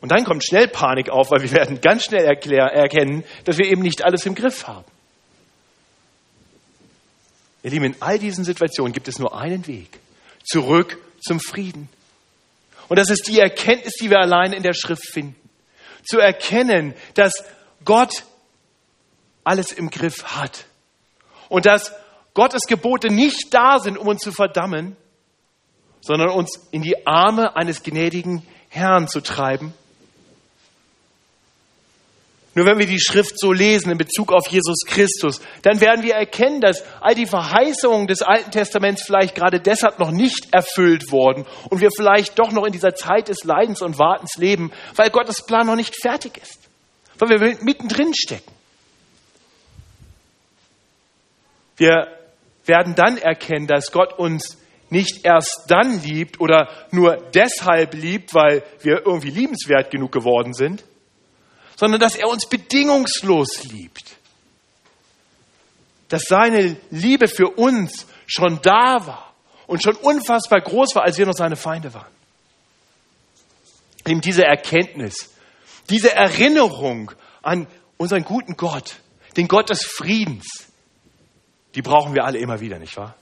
Und 0.00 0.10
dann 0.10 0.24
kommt 0.24 0.44
schnell 0.44 0.68
Panik 0.68 1.10
auf, 1.10 1.30
weil 1.30 1.42
wir 1.42 1.52
werden 1.52 1.80
ganz 1.80 2.04
schnell 2.04 2.24
erklär, 2.24 2.64
erkennen, 2.64 3.24
dass 3.44 3.58
wir 3.58 3.66
eben 3.66 3.82
nicht 3.82 4.04
alles 4.04 4.26
im 4.26 4.34
Griff 4.34 4.66
haben. 4.66 4.84
Ihr 7.62 7.70
Lieben, 7.70 7.84
in 7.84 7.96
all 8.00 8.18
diesen 8.18 8.44
Situationen 8.44 8.92
gibt 8.92 9.06
es 9.06 9.18
nur 9.18 9.38
einen 9.38 9.66
Weg. 9.68 10.00
Zurück 10.42 10.98
zum 11.20 11.38
Frieden. 11.38 11.88
Und 12.88 12.98
das 12.98 13.10
ist 13.10 13.28
die 13.28 13.38
Erkenntnis, 13.38 13.94
die 13.94 14.10
wir 14.10 14.18
allein 14.18 14.52
in 14.52 14.64
der 14.64 14.74
Schrift 14.74 15.06
finden. 15.06 15.36
Zu 16.04 16.18
erkennen, 16.18 16.94
dass 17.14 17.32
Gott 17.84 18.24
alles 19.44 19.70
im 19.70 19.88
Griff 19.88 20.24
hat. 20.24 20.64
Und 21.48 21.64
dass 21.64 21.92
Gottes 22.34 22.62
Gebote 22.66 23.08
nicht 23.08 23.52
da 23.52 23.78
sind, 23.78 23.98
um 23.98 24.08
uns 24.08 24.22
zu 24.22 24.32
verdammen, 24.32 24.96
sondern 26.00 26.30
uns 26.30 26.68
in 26.70 26.82
die 26.82 27.06
Arme 27.06 27.56
eines 27.56 27.82
gnädigen 27.82 28.42
Herrn 28.68 29.06
zu 29.08 29.20
treiben. 29.20 29.74
Nur 32.54 32.66
wenn 32.66 32.78
wir 32.78 32.86
die 32.86 33.00
Schrift 33.00 33.38
so 33.38 33.50
lesen 33.50 33.90
in 33.90 33.96
Bezug 33.96 34.30
auf 34.30 34.46
Jesus 34.46 34.84
Christus, 34.86 35.40
dann 35.62 35.80
werden 35.80 36.02
wir 36.02 36.14
erkennen, 36.14 36.60
dass 36.60 36.82
all 37.00 37.14
die 37.14 37.26
Verheißungen 37.26 38.06
des 38.06 38.20
Alten 38.20 38.50
Testaments 38.50 39.04
vielleicht 39.04 39.34
gerade 39.34 39.58
deshalb 39.58 39.98
noch 39.98 40.10
nicht 40.10 40.48
erfüllt 40.52 41.10
wurden 41.10 41.46
und 41.70 41.80
wir 41.80 41.90
vielleicht 41.96 42.38
doch 42.38 42.52
noch 42.52 42.66
in 42.66 42.72
dieser 42.72 42.94
Zeit 42.94 43.28
des 43.28 43.44
Leidens 43.44 43.80
und 43.80 43.98
Wartens 43.98 44.36
leben, 44.36 44.70
weil 44.96 45.08
Gottes 45.08 45.46
Plan 45.46 45.66
noch 45.66 45.76
nicht 45.76 45.94
fertig 46.02 46.36
ist, 46.36 46.58
weil 47.18 47.30
wir 47.30 47.56
mittendrin 47.62 48.12
stecken. 48.14 48.52
Wir 51.78 52.21
werden 52.64 52.94
dann 52.94 53.18
erkennen, 53.18 53.66
dass 53.66 53.92
Gott 53.92 54.18
uns 54.18 54.58
nicht 54.90 55.24
erst 55.24 55.64
dann 55.68 56.02
liebt 56.02 56.40
oder 56.40 56.68
nur 56.90 57.16
deshalb 57.34 57.94
liebt, 57.94 58.34
weil 58.34 58.62
wir 58.82 59.06
irgendwie 59.06 59.30
liebenswert 59.30 59.90
genug 59.90 60.12
geworden 60.12 60.52
sind, 60.52 60.84
sondern 61.76 61.98
dass 62.00 62.14
er 62.14 62.28
uns 62.28 62.46
bedingungslos 62.46 63.64
liebt. 63.64 64.16
Dass 66.08 66.24
seine 66.24 66.76
Liebe 66.90 67.26
für 67.26 67.48
uns 67.48 68.06
schon 68.26 68.60
da 68.62 69.06
war 69.06 69.34
und 69.66 69.82
schon 69.82 69.96
unfassbar 69.96 70.60
groß 70.60 70.94
war, 70.94 71.04
als 71.04 71.16
wir 71.16 71.24
noch 71.24 71.32
seine 71.32 71.56
Feinde 71.56 71.94
waren. 71.94 72.12
Eben 74.06 74.20
diese 74.20 74.44
Erkenntnis, 74.44 75.30
diese 75.88 76.12
Erinnerung 76.12 77.12
an 77.42 77.66
unseren 77.96 78.24
guten 78.24 78.56
Gott, 78.56 78.96
den 79.36 79.48
Gott 79.48 79.70
des 79.70 79.84
Friedens, 79.84 80.71
die 81.74 81.82
brauchen 81.82 82.14
wir 82.14 82.24
alle 82.24 82.38
immer 82.38 82.60
wieder, 82.60 82.78
nicht 82.78 82.96
wahr? 82.96 83.16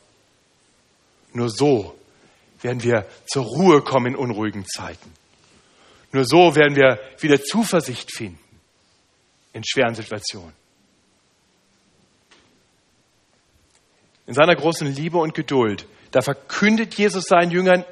Nur 1.32 1.48
so 1.48 1.94
werden 2.62 2.82
wir 2.82 3.06
zur 3.26 3.44
Ruhe 3.44 3.82
kommen 3.82 4.14
in 4.14 4.16
unruhigen 4.16 4.66
Zeiten. 4.66 5.12
Nur 6.12 6.24
so 6.24 6.56
werden 6.56 6.76
wir 6.76 6.98
wieder 7.20 7.40
Zuversicht 7.40 8.12
finden 8.12 8.38
in 9.52 9.62
schweren 9.64 9.94
Situationen. 9.94 10.52
In 14.26 14.34
seiner 14.34 14.54
großen 14.54 14.86
Liebe 14.92 15.18
und 15.18 15.34
Geduld, 15.34 15.86
da 16.10 16.20
verkündet 16.20 16.94
Jesus 16.94 17.24
seinen 17.24 17.50
Jüngern 17.50 17.84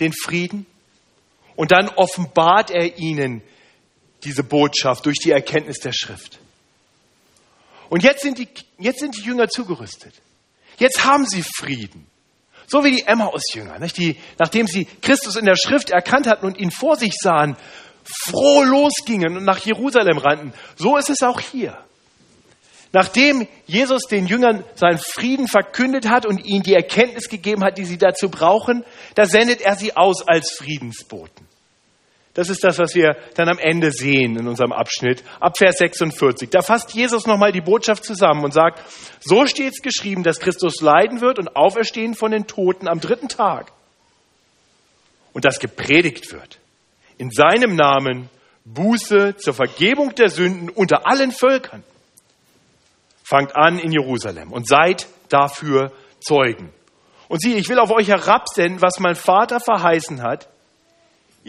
den 0.00 0.12
Frieden 0.12 0.66
und 1.56 1.72
dann 1.72 1.88
offenbart 1.88 2.70
er 2.70 2.98
ihnen 2.98 3.42
diese 4.24 4.42
Botschaft 4.42 5.06
durch 5.06 5.18
die 5.18 5.30
Erkenntnis 5.30 5.78
der 5.78 5.92
Schrift. 5.92 6.38
Und 7.88 8.02
jetzt 8.02 8.22
sind 8.22 8.38
die, 8.38 8.48
jetzt 8.78 9.00
sind 9.00 9.16
die 9.16 9.22
Jünger 9.22 9.48
zugerüstet. 9.48 10.14
Jetzt 10.78 11.04
haben 11.04 11.26
sie 11.26 11.42
Frieden. 11.42 12.06
So 12.66 12.84
wie 12.84 12.90
die 12.90 13.06
Emmaus-Jünger, 13.06 13.78
die, 13.80 14.16
nachdem 14.38 14.66
sie 14.66 14.84
Christus 15.00 15.36
in 15.36 15.46
der 15.46 15.56
Schrift 15.56 15.90
erkannt 15.90 16.26
hatten 16.26 16.44
und 16.44 16.58
ihn 16.58 16.70
vor 16.70 16.96
sich 16.96 17.14
sahen, 17.18 17.56
froh 18.04 18.62
losgingen 18.62 19.38
und 19.38 19.44
nach 19.44 19.58
Jerusalem 19.58 20.18
rannten. 20.18 20.52
So 20.76 20.96
ist 20.98 21.08
es 21.08 21.22
auch 21.22 21.40
hier. 21.40 21.78
Nachdem 22.92 23.46
Jesus 23.66 24.02
den 24.04 24.26
Jüngern 24.26 24.64
seinen 24.74 24.98
Frieden 24.98 25.48
verkündet 25.48 26.08
hat 26.08 26.24
und 26.24 26.44
ihnen 26.44 26.62
die 26.62 26.74
Erkenntnis 26.74 27.28
gegeben 27.28 27.64
hat, 27.64 27.76
die 27.76 27.84
sie 27.84 27.98
dazu 27.98 28.30
brauchen, 28.30 28.84
da 29.14 29.26
sendet 29.26 29.60
er 29.60 29.76
sie 29.76 29.96
aus 29.96 30.26
als 30.26 30.52
Friedensboten. 30.52 31.47
Das 32.38 32.50
ist 32.50 32.62
das, 32.62 32.78
was 32.78 32.94
wir 32.94 33.16
dann 33.34 33.48
am 33.48 33.58
Ende 33.58 33.90
sehen 33.90 34.38
in 34.38 34.46
unserem 34.46 34.70
Abschnitt 34.70 35.24
ab 35.40 35.58
Vers 35.58 35.78
46. 35.78 36.48
Da 36.50 36.62
fasst 36.62 36.94
Jesus 36.94 37.26
nochmal 37.26 37.50
die 37.50 37.60
Botschaft 37.60 38.04
zusammen 38.04 38.44
und 38.44 38.54
sagt, 38.54 38.80
so 39.18 39.44
steht 39.46 39.72
es 39.72 39.82
geschrieben, 39.82 40.22
dass 40.22 40.38
Christus 40.38 40.80
leiden 40.80 41.20
wird 41.20 41.40
und 41.40 41.56
auferstehen 41.56 42.14
von 42.14 42.30
den 42.30 42.46
Toten 42.46 42.86
am 42.86 43.00
dritten 43.00 43.28
Tag. 43.28 43.72
Und 45.32 45.46
das 45.46 45.58
gepredigt 45.58 46.32
wird 46.32 46.60
in 47.16 47.32
seinem 47.32 47.74
Namen 47.74 48.30
Buße 48.64 49.34
zur 49.36 49.54
Vergebung 49.54 50.14
der 50.14 50.28
Sünden 50.28 50.68
unter 50.68 51.08
allen 51.08 51.32
Völkern. 51.32 51.82
Fangt 53.24 53.56
an 53.56 53.80
in 53.80 53.90
Jerusalem 53.90 54.52
und 54.52 54.68
seid 54.68 55.08
dafür 55.28 55.90
Zeugen. 56.20 56.72
Und 57.26 57.42
siehe, 57.42 57.56
ich 57.56 57.68
will 57.68 57.80
auf 57.80 57.90
euch 57.90 58.06
herabsenden, 58.06 58.80
was 58.80 59.00
mein 59.00 59.16
Vater 59.16 59.58
verheißen 59.58 60.22
hat. 60.22 60.48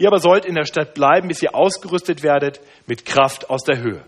Ihr 0.00 0.08
aber 0.08 0.18
sollt 0.18 0.46
in 0.46 0.54
der 0.54 0.64
Stadt 0.64 0.94
bleiben, 0.94 1.28
bis 1.28 1.42
ihr 1.42 1.54
ausgerüstet 1.54 2.22
werdet 2.22 2.58
mit 2.86 3.04
Kraft 3.04 3.50
aus 3.50 3.64
der 3.64 3.80
Höhe. 3.80 4.02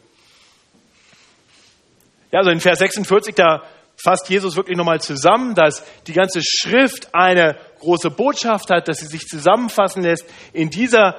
Ja, 2.33 2.39
also 2.39 2.51
in 2.51 2.61
Vers 2.61 2.79
46, 2.79 3.35
da 3.35 3.63
fasst 4.03 4.31
Jesus 4.31 4.57
wirklich 4.57 4.79
nochmal 4.79 5.03
zusammen, 5.03 5.55
dass 5.55 5.85
die 6.07 6.15
ganze 6.15 6.41
Schrift 6.43 7.15
eine 7.15 7.59
große 7.81 8.09
Botschaft 8.09 8.71
hat, 8.71 8.89
dass 8.89 9.01
sie 9.01 9.07
sich 9.07 9.27
zusammenfassen 9.27 10.03
lässt 10.03 10.25
in 10.55 10.71
dieser 10.71 11.15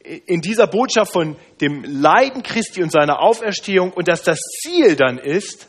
in 0.00 0.40
dieser 0.40 0.66
Botschaft 0.66 1.12
von 1.12 1.36
dem 1.60 1.84
Leiden 1.84 2.42
Christi 2.42 2.82
und 2.82 2.90
seiner 2.90 3.20
Auferstehung 3.20 3.92
und 3.92 4.08
dass 4.08 4.22
das 4.22 4.40
Ziel 4.40 4.96
dann 4.96 5.18
ist, 5.18 5.68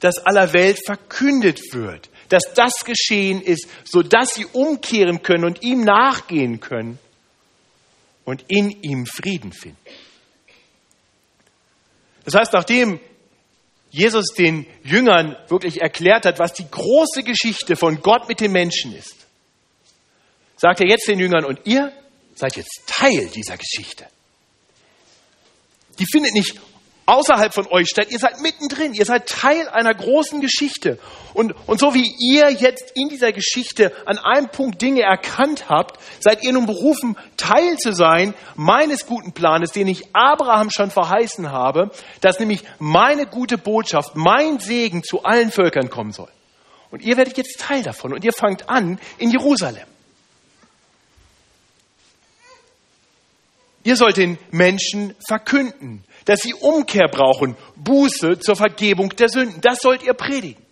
dass 0.00 0.24
aller 0.24 0.54
Welt 0.54 0.78
verkündet 0.86 1.60
wird, 1.74 2.08
dass 2.32 2.54
das 2.54 2.84
geschehen 2.86 3.42
ist, 3.42 3.68
sodass 3.84 4.34
sie 4.34 4.46
umkehren 4.46 5.22
können 5.22 5.44
und 5.44 5.62
ihm 5.62 5.82
nachgehen 5.82 6.60
können 6.60 6.98
und 8.24 8.44
in 8.48 8.70
ihm 8.82 9.04
Frieden 9.04 9.52
finden. 9.52 9.76
Das 12.24 12.34
heißt, 12.34 12.54
nachdem 12.54 13.00
Jesus 13.90 14.28
den 14.28 14.66
Jüngern 14.82 15.36
wirklich 15.48 15.82
erklärt 15.82 16.24
hat, 16.24 16.38
was 16.38 16.54
die 16.54 16.68
große 16.70 17.22
Geschichte 17.22 17.76
von 17.76 18.00
Gott 18.00 18.28
mit 18.28 18.40
den 18.40 18.52
Menschen 18.52 18.94
ist, 18.96 19.26
sagt 20.56 20.80
er 20.80 20.88
jetzt 20.88 21.06
den 21.08 21.18
Jüngern, 21.18 21.44
und 21.44 21.60
ihr 21.64 21.92
seid 22.34 22.56
jetzt 22.56 22.84
Teil 22.86 23.28
dieser 23.28 23.58
Geschichte. 23.58 24.06
Die 25.98 26.06
findet 26.10 26.32
nicht 26.32 26.58
außerhalb 27.06 27.52
von 27.52 27.66
euch 27.68 27.88
statt. 27.88 28.08
Ihr 28.10 28.18
seid 28.18 28.40
mittendrin. 28.40 28.94
Ihr 28.94 29.04
seid 29.04 29.28
Teil 29.28 29.68
einer 29.68 29.94
großen 29.94 30.40
Geschichte. 30.40 30.98
Und, 31.34 31.54
und 31.66 31.80
so 31.80 31.94
wie 31.94 32.14
ihr 32.18 32.50
jetzt 32.50 32.92
in 32.94 33.08
dieser 33.08 33.32
Geschichte 33.32 33.92
an 34.06 34.18
einem 34.18 34.48
Punkt 34.48 34.80
Dinge 34.80 35.02
erkannt 35.02 35.68
habt, 35.68 36.00
seid 36.20 36.42
ihr 36.44 36.52
nun 36.52 36.66
berufen, 36.66 37.16
Teil 37.36 37.76
zu 37.78 37.92
sein 37.92 38.34
meines 38.54 39.06
guten 39.06 39.32
Planes, 39.32 39.72
den 39.72 39.88
ich 39.88 40.14
Abraham 40.14 40.70
schon 40.70 40.90
verheißen 40.90 41.50
habe, 41.50 41.90
dass 42.20 42.38
nämlich 42.38 42.62
meine 42.78 43.26
gute 43.26 43.58
Botschaft, 43.58 44.14
mein 44.14 44.58
Segen 44.58 45.02
zu 45.02 45.24
allen 45.24 45.50
Völkern 45.50 45.90
kommen 45.90 46.12
soll. 46.12 46.30
Und 46.90 47.02
ihr 47.02 47.16
werdet 47.16 47.38
jetzt 47.38 47.58
Teil 47.58 47.82
davon. 47.82 48.12
Und 48.12 48.24
ihr 48.24 48.32
fangt 48.32 48.68
an 48.68 48.98
in 49.18 49.30
Jerusalem. 49.30 49.86
Ihr 53.84 53.96
sollt 53.96 54.16
den 54.16 54.38
Menschen 54.50 55.14
verkünden, 55.26 56.04
dass 56.24 56.40
sie 56.40 56.54
Umkehr 56.54 57.08
brauchen, 57.08 57.56
Buße 57.76 58.38
zur 58.38 58.56
Vergebung 58.56 59.10
der 59.10 59.28
Sünden. 59.28 59.60
Das 59.60 59.80
sollt 59.80 60.02
ihr 60.02 60.14
predigen. 60.14 60.62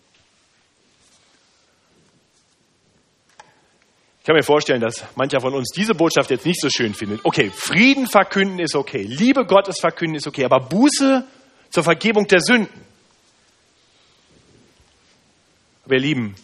Ich 4.20 4.26
kann 4.26 4.36
mir 4.36 4.42
vorstellen, 4.42 4.82
dass 4.82 5.02
mancher 5.16 5.40
von 5.40 5.54
uns 5.54 5.70
diese 5.74 5.94
Botschaft 5.94 6.30
jetzt 6.30 6.44
nicht 6.44 6.60
so 6.60 6.68
schön 6.68 6.92
findet. 6.92 7.24
Okay, 7.24 7.50
Frieden 7.54 8.06
verkünden 8.06 8.58
ist 8.58 8.76
okay, 8.76 9.02
Liebe 9.02 9.46
Gottes 9.46 9.80
verkünden 9.80 10.16
ist 10.16 10.26
okay, 10.26 10.44
aber 10.44 10.60
Buße 10.60 11.26
zur 11.70 11.82
Vergebung 11.82 12.26
der 12.26 12.40
Sünden. 12.40 12.84
Wir 15.86 15.98
lieben, 15.98 16.36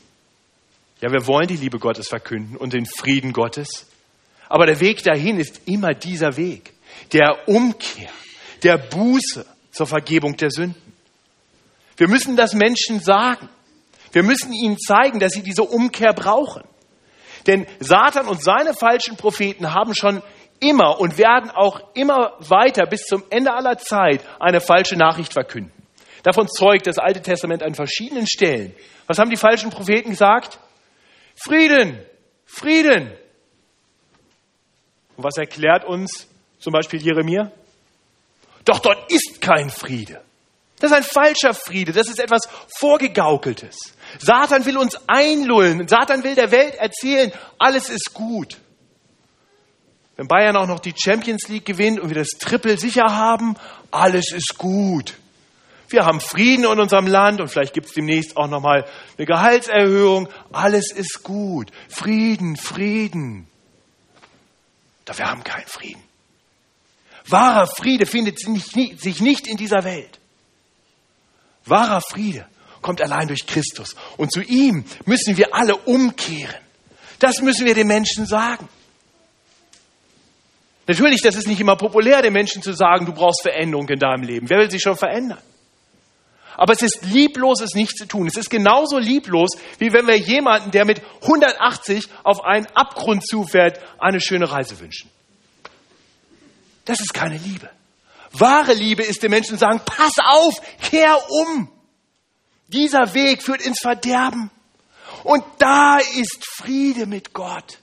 ja, 1.02 1.12
wir 1.12 1.26
wollen 1.26 1.46
die 1.46 1.56
Liebe 1.56 1.78
Gottes 1.78 2.08
verkünden 2.08 2.56
und 2.56 2.72
den 2.72 2.86
Frieden 2.86 3.32
Gottes. 3.32 3.86
Aber 4.48 4.66
der 4.66 4.80
Weg 4.80 5.02
dahin 5.02 5.38
ist 5.38 5.60
immer 5.66 5.92
dieser 5.92 6.36
Weg, 6.36 6.72
der 7.12 7.46
Umkehr, 7.46 8.10
der 8.66 8.78
Buße 8.78 9.46
zur 9.70 9.86
Vergebung 9.86 10.36
der 10.36 10.50
Sünden. 10.50 10.92
Wir 11.96 12.08
müssen 12.08 12.36
das 12.36 12.52
Menschen 12.52 12.98
sagen. 12.98 13.48
Wir 14.10 14.24
müssen 14.24 14.52
ihnen 14.52 14.76
zeigen, 14.76 15.20
dass 15.20 15.34
sie 15.34 15.42
diese 15.42 15.62
Umkehr 15.62 16.12
brauchen. 16.12 16.64
Denn 17.46 17.64
Satan 17.78 18.26
und 18.26 18.42
seine 18.42 18.74
falschen 18.74 19.16
Propheten 19.16 19.72
haben 19.72 19.94
schon 19.94 20.20
immer 20.58 20.98
und 20.98 21.16
werden 21.16 21.50
auch 21.50 21.80
immer 21.94 22.32
weiter 22.40 22.86
bis 22.86 23.04
zum 23.04 23.22
Ende 23.30 23.52
aller 23.52 23.78
Zeit 23.78 24.20
eine 24.40 24.60
falsche 24.60 24.96
Nachricht 24.96 25.32
verkünden. 25.32 25.72
Davon 26.24 26.48
zeugt 26.48 26.88
das 26.88 26.98
Alte 26.98 27.22
Testament 27.22 27.62
an 27.62 27.74
verschiedenen 27.74 28.26
Stellen. 28.26 28.74
Was 29.06 29.20
haben 29.20 29.30
die 29.30 29.36
falschen 29.36 29.70
Propheten 29.70 30.10
gesagt? 30.10 30.58
Frieden, 31.36 32.00
Frieden, 32.46 33.12
und 35.16 35.22
was 35.22 35.36
erklärt 35.36 35.84
uns 35.84 36.26
zum 36.58 36.72
Beispiel 36.72 37.00
Jeremia? 37.00 37.52
Doch 38.66 38.80
dort 38.80 39.10
ist 39.10 39.40
kein 39.40 39.70
Friede. 39.70 40.20
Das 40.78 40.90
ist 40.90 40.96
ein 40.96 41.02
falscher 41.02 41.54
Friede. 41.54 41.92
Das 41.92 42.08
ist 42.08 42.18
etwas 42.18 42.42
Vorgegaukeltes. 42.78 43.76
Satan 44.18 44.66
will 44.66 44.76
uns 44.76 44.98
einlullen. 45.06 45.88
Satan 45.88 46.22
will 46.22 46.34
der 46.34 46.50
Welt 46.50 46.74
erzählen, 46.74 47.32
alles 47.58 47.88
ist 47.88 48.12
gut. 48.12 48.58
Wenn 50.16 50.28
Bayern 50.28 50.56
auch 50.56 50.66
noch 50.66 50.80
die 50.80 50.94
Champions 50.96 51.48
League 51.48 51.64
gewinnt 51.64 52.00
und 52.00 52.08
wir 52.08 52.16
das 52.16 52.30
Triple 52.38 52.76
sicher 52.76 53.04
haben, 53.04 53.56
alles 53.90 54.32
ist 54.32 54.58
gut. 54.58 55.14
Wir 55.88 56.04
haben 56.04 56.20
Frieden 56.20 56.64
in 56.64 56.80
unserem 56.80 57.06
Land 57.06 57.40
und 57.40 57.48
vielleicht 57.48 57.72
gibt 57.72 57.86
es 57.86 57.92
demnächst 57.92 58.36
auch 58.36 58.48
noch 58.48 58.60
mal 58.60 58.84
eine 59.16 59.26
Gehaltserhöhung. 59.26 60.28
Alles 60.52 60.90
ist 60.90 61.22
gut. 61.22 61.70
Frieden, 61.88 62.56
Frieden. 62.56 63.46
Doch 65.04 65.16
wir 65.16 65.30
haben 65.30 65.44
keinen 65.44 65.66
Frieden. 65.66 66.02
Wahrer 67.28 67.66
Friede 67.66 68.06
findet 68.06 68.38
sich 68.38 69.20
nicht 69.20 69.46
in 69.46 69.56
dieser 69.56 69.84
Welt. 69.84 70.18
Wahrer 71.64 72.00
Friede 72.00 72.46
kommt 72.82 73.02
allein 73.02 73.26
durch 73.26 73.46
Christus. 73.46 73.96
Und 74.16 74.32
zu 74.32 74.42
ihm 74.42 74.84
müssen 75.04 75.36
wir 75.36 75.54
alle 75.54 75.76
umkehren. 75.76 76.54
Das 77.18 77.40
müssen 77.40 77.66
wir 77.66 77.74
den 77.74 77.88
Menschen 77.88 78.26
sagen. 78.26 78.68
Natürlich, 80.86 81.20
das 81.20 81.34
ist 81.34 81.48
nicht 81.48 81.60
immer 81.60 81.76
populär, 81.76 82.22
den 82.22 82.32
Menschen 82.32 82.62
zu 82.62 82.72
sagen, 82.72 83.06
du 83.06 83.12
brauchst 83.12 83.42
Veränderung 83.42 83.88
in 83.88 83.98
deinem 83.98 84.22
Leben. 84.22 84.48
Wer 84.48 84.58
will 84.58 84.70
sich 84.70 84.82
schon 84.82 84.96
verändern? 84.96 85.40
Aber 86.56 86.72
es 86.72 86.82
ist 86.82 87.04
lieblos, 87.04 87.60
es 87.60 87.74
nicht 87.74 87.98
zu 87.98 88.06
tun. 88.06 88.28
Es 88.28 88.36
ist 88.36 88.48
genauso 88.48 88.98
lieblos, 88.98 89.50
wie 89.78 89.92
wenn 89.92 90.06
wir 90.06 90.16
jemanden, 90.16 90.70
der 90.70 90.84
mit 90.84 91.02
180 91.22 92.08
auf 92.22 92.44
einen 92.44 92.66
Abgrund 92.74 93.26
zufährt, 93.26 93.80
eine 93.98 94.20
schöne 94.20 94.50
Reise 94.50 94.78
wünschen. 94.78 95.10
Das 96.86 97.00
ist 97.00 97.12
keine 97.12 97.36
Liebe. 97.36 97.68
Wahre 98.32 98.72
Liebe 98.72 99.02
ist 99.02 99.22
den 99.22 99.30
Menschen 99.30 99.58
sagen, 99.58 99.82
pass 99.84 100.12
auf, 100.24 100.54
kehr 100.80 101.18
um. 101.30 101.70
Dieser 102.68 103.12
Weg 103.14 103.42
führt 103.42 103.60
ins 103.60 103.80
Verderben. 103.80 104.50
Und 105.22 105.44
da 105.58 105.98
ist 105.98 106.44
Friede 106.56 107.06
mit 107.06 107.32
Gott. 107.32 107.78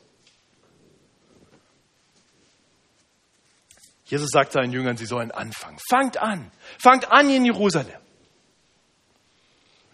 Jesus 4.05 4.29
sagt 4.31 4.51
seinen 4.51 4.71
Jüngern, 4.71 4.97
sie 4.97 5.05
sollen 5.05 5.31
anfangen. 5.31 5.77
Fangt 5.89 6.17
an. 6.17 6.51
Fangt 6.77 7.11
an 7.11 7.29
in 7.29 7.45
Jerusalem. 7.45 7.99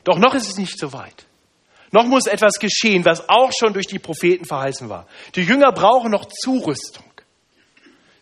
Doch 0.04 0.17
noch 0.17 0.34
ist 0.34 0.48
es 0.48 0.58
nicht 0.58 0.78
so 0.78 0.93
weit. 0.93 1.26
Noch 1.91 2.06
muss 2.06 2.28
etwas 2.28 2.60
geschehen, 2.60 3.06
was 3.06 3.30
auch 3.30 3.52
schon 3.58 3.74
durch 3.74 3.88
die 3.88 4.00
Propheten 4.00 4.45
verheißen 4.45 4.89
war. 4.89 5.08
Die 5.36 5.43
Jünger 5.43 5.72
brauchen 5.72 6.12
noch 6.12 6.26
Zurüstung. 6.26 7.09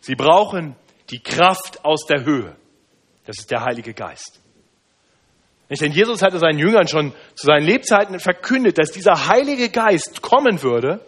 Sie 0.00 0.14
brauchen 0.14 0.76
die 1.10 1.20
Kraft 1.20 1.84
aus 1.84 2.06
der 2.06 2.24
Höhe. 2.24 2.56
Das 3.26 3.38
ist 3.38 3.50
der 3.50 3.62
Heilige 3.64 3.94
Geist. 3.94 4.40
Nicht? 5.68 5.82
Denn 5.82 5.92
Jesus 5.92 6.22
hatte 6.22 6.38
seinen 6.38 6.58
Jüngern 6.58 6.88
schon 6.88 7.12
zu 7.34 7.46
seinen 7.46 7.66
Lebzeiten 7.66 8.18
verkündet, 8.20 8.78
dass 8.78 8.90
dieser 8.90 9.28
Heilige 9.28 9.68
Geist 9.68 10.22
kommen 10.22 10.62
würde, 10.62 11.04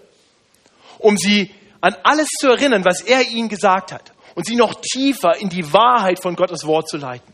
um 0.98 1.16
sie 1.16 1.54
an 1.80 1.96
alles 2.02 2.28
zu 2.28 2.48
erinnern, 2.48 2.84
was 2.84 3.00
er 3.00 3.22
ihnen 3.28 3.48
gesagt 3.48 3.92
hat 3.92 4.12
und 4.34 4.46
sie 4.46 4.56
noch 4.56 4.74
tiefer 4.80 5.36
in 5.36 5.48
die 5.48 5.72
Wahrheit 5.72 6.20
von 6.22 6.36
Gottes 6.36 6.66
Wort 6.66 6.88
zu 6.88 6.98
leiten. 6.98 7.32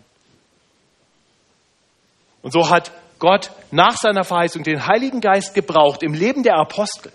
Und 2.42 2.52
so 2.52 2.70
hat 2.70 2.92
Gott 3.18 3.50
nach 3.72 3.96
seiner 3.96 4.22
Verheißung 4.22 4.62
den 4.62 4.86
Heiligen 4.86 5.20
Geist 5.20 5.54
gebraucht 5.54 6.04
im 6.04 6.14
Leben 6.14 6.44
der 6.44 6.56
Apostel 6.56 7.12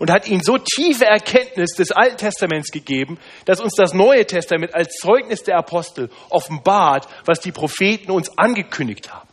und 0.00 0.10
hat 0.10 0.26
ihnen 0.26 0.42
so 0.42 0.56
tiefe 0.56 1.04
Erkenntnis 1.04 1.74
des 1.76 1.92
Alten 1.92 2.16
Testaments 2.16 2.70
gegeben, 2.70 3.18
dass 3.44 3.60
uns 3.60 3.74
das 3.74 3.92
Neue 3.92 4.26
Testament 4.26 4.74
als 4.74 4.94
Zeugnis 4.94 5.42
der 5.42 5.58
Apostel 5.58 6.08
offenbart, 6.30 7.06
was 7.26 7.40
die 7.40 7.52
Propheten 7.52 8.10
uns 8.10 8.36
angekündigt 8.38 9.12
haben. 9.12 9.28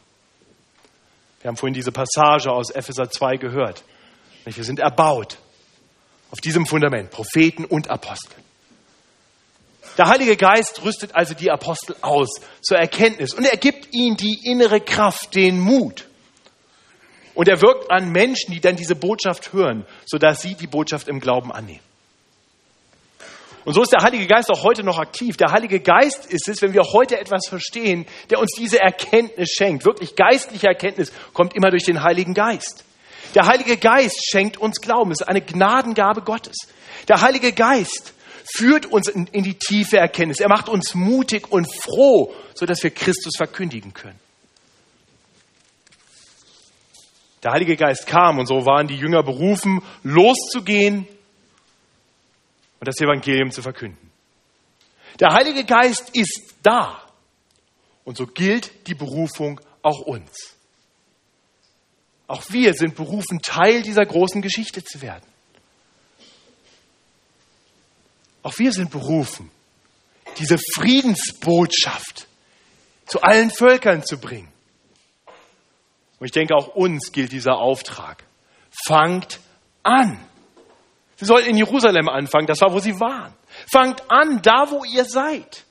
Wir 1.41 1.47
haben 1.47 1.55
vorhin 1.55 1.73
diese 1.73 1.93
Passage 1.93 2.51
aus 2.51 2.69
Epheser 2.69 3.09
2 3.09 3.37
gehört. 3.37 3.83
Wir 4.43 4.63
sind 4.63 4.79
erbaut 4.79 5.37
auf 6.31 6.41
diesem 6.41 6.65
Fundament, 6.65 7.11
Propheten 7.11 7.63
und 7.63 7.89
Apostel. 7.89 8.35
Der 9.97 10.09
Heilige 10.09 10.35
Geist 10.35 10.83
rüstet 10.83 11.15
also 11.15 11.33
die 11.33 11.49
Apostel 11.49 11.95
aus 12.01 12.41
zur 12.61 12.77
Erkenntnis 12.77 13.33
und 13.33 13.45
er 13.45 13.57
gibt 13.57 13.93
ihnen 13.93 14.17
die 14.17 14.37
innere 14.43 14.81
Kraft, 14.81 15.33
den 15.33 15.61
Mut. 15.61 16.06
Und 17.37 17.47
er 17.47 17.61
wirkt 17.61 17.91
an 17.91 18.11
Menschen, 18.11 18.51
die 18.51 18.59
dann 18.59 18.77
diese 18.77 18.95
Botschaft 18.95 19.53
hören, 19.53 19.85
sodass 20.07 20.41
sie 20.41 20.55
die 20.55 20.65
Botschaft 20.65 21.07
im 21.07 21.19
Glauben 21.19 21.51
annehmen. 21.51 21.83
Und 23.63 23.75
so 23.75 23.83
ist 23.83 23.93
der 23.93 24.01
Heilige 24.01 24.25
Geist 24.25 24.49
auch 24.49 24.63
heute 24.63 24.83
noch 24.83 24.97
aktiv. 24.97 25.37
Der 25.37 25.51
Heilige 25.51 25.79
Geist 25.79 26.25
ist 26.25 26.47
es, 26.47 26.63
wenn 26.63 26.73
wir 26.73 26.81
heute 26.81 27.19
etwas 27.19 27.47
verstehen, 27.47 28.07
der 28.31 28.39
uns 28.39 28.53
diese 28.57 28.79
Erkenntnis 28.79 29.51
schenkt. 29.51 29.85
Wirklich 29.85 30.15
geistliche 30.15 30.65
Erkenntnis 30.65 31.13
kommt 31.33 31.55
immer 31.55 31.69
durch 31.69 31.83
den 31.83 32.01
Heiligen 32.01 32.33
Geist. 32.33 32.83
Der 33.35 33.45
Heilige 33.45 33.77
Geist 33.77 34.19
schenkt 34.31 34.57
uns 34.57 34.81
Glauben. 34.81 35.11
Es 35.11 35.21
ist 35.21 35.27
eine 35.27 35.41
Gnadengabe 35.41 36.23
Gottes. 36.23 36.55
Der 37.07 37.21
Heilige 37.21 37.51
Geist 37.53 38.15
führt 38.51 38.87
uns 38.87 39.09
in, 39.09 39.27
die 39.31 39.59
tiefe 39.59 39.97
Erkenntnis. 39.97 40.39
Er 40.39 40.49
macht 40.49 40.69
uns 40.69 40.95
mutig 40.95 41.51
und 41.51 41.71
froh, 41.71 42.33
sodass 42.55 42.81
wir 42.81 42.89
Christus 42.89 43.35
verkündigen 43.37 43.93
können. 43.93 44.19
Der 47.43 47.51
Heilige 47.51 47.75
Geist 47.75 48.07
kam 48.07 48.39
und 48.39 48.47
so 48.47 48.65
waren 48.65 48.87
die 48.87 48.95
Jünger 48.95 49.23
berufen, 49.23 49.81
loszugehen 50.03 51.07
und 52.79 52.87
das 52.87 52.99
Evangelium 52.99 53.51
zu 53.51 53.61
verkünden. 53.61 54.11
Der 55.19 55.33
Heilige 55.33 55.63
Geist 55.63 56.09
ist 56.13 56.55
da. 56.63 57.01
Und 58.03 58.17
so 58.17 58.25
gilt 58.25 58.87
die 58.87 58.93
Berufung 58.93 59.59
auch 59.81 59.99
uns. 60.01 60.55
Auch 62.27 62.43
wir 62.49 62.73
sind 62.73 62.95
berufen, 62.95 63.41
Teil 63.41 63.81
dieser 63.81 64.05
großen 64.05 64.41
Geschichte 64.41 64.83
zu 64.83 65.01
werden. 65.01 65.25
Auch 68.43 68.57
wir 68.59 68.71
sind 68.71 68.91
berufen, 68.91 69.51
diese 70.37 70.57
Friedensbotschaft 70.75 72.27
zu 73.05 73.21
allen 73.21 73.49
Völkern 73.49 74.03
zu 74.03 74.19
bringen. 74.19 74.51
Und 76.19 76.25
ich 76.25 76.31
denke, 76.31 76.55
auch 76.55 76.69
uns 76.69 77.11
gilt 77.11 77.31
dieser 77.31 77.57
Auftrag. 77.57 78.23
Fangt 78.85 79.39
an. 79.83 80.19
Sie 81.15 81.25
sollten 81.25 81.49
in 81.49 81.57
Jerusalem 81.57 82.09
anfangen, 82.09 82.47
das 82.47 82.61
war, 82.61 82.73
wo 82.73 82.79
sie 82.79 82.99
waren. 82.99 83.33
Fangt 83.71 84.03
an, 84.09 84.41
da, 84.41 84.69
wo 84.69 84.83
ihr 84.83 85.05
seid. 85.05 85.65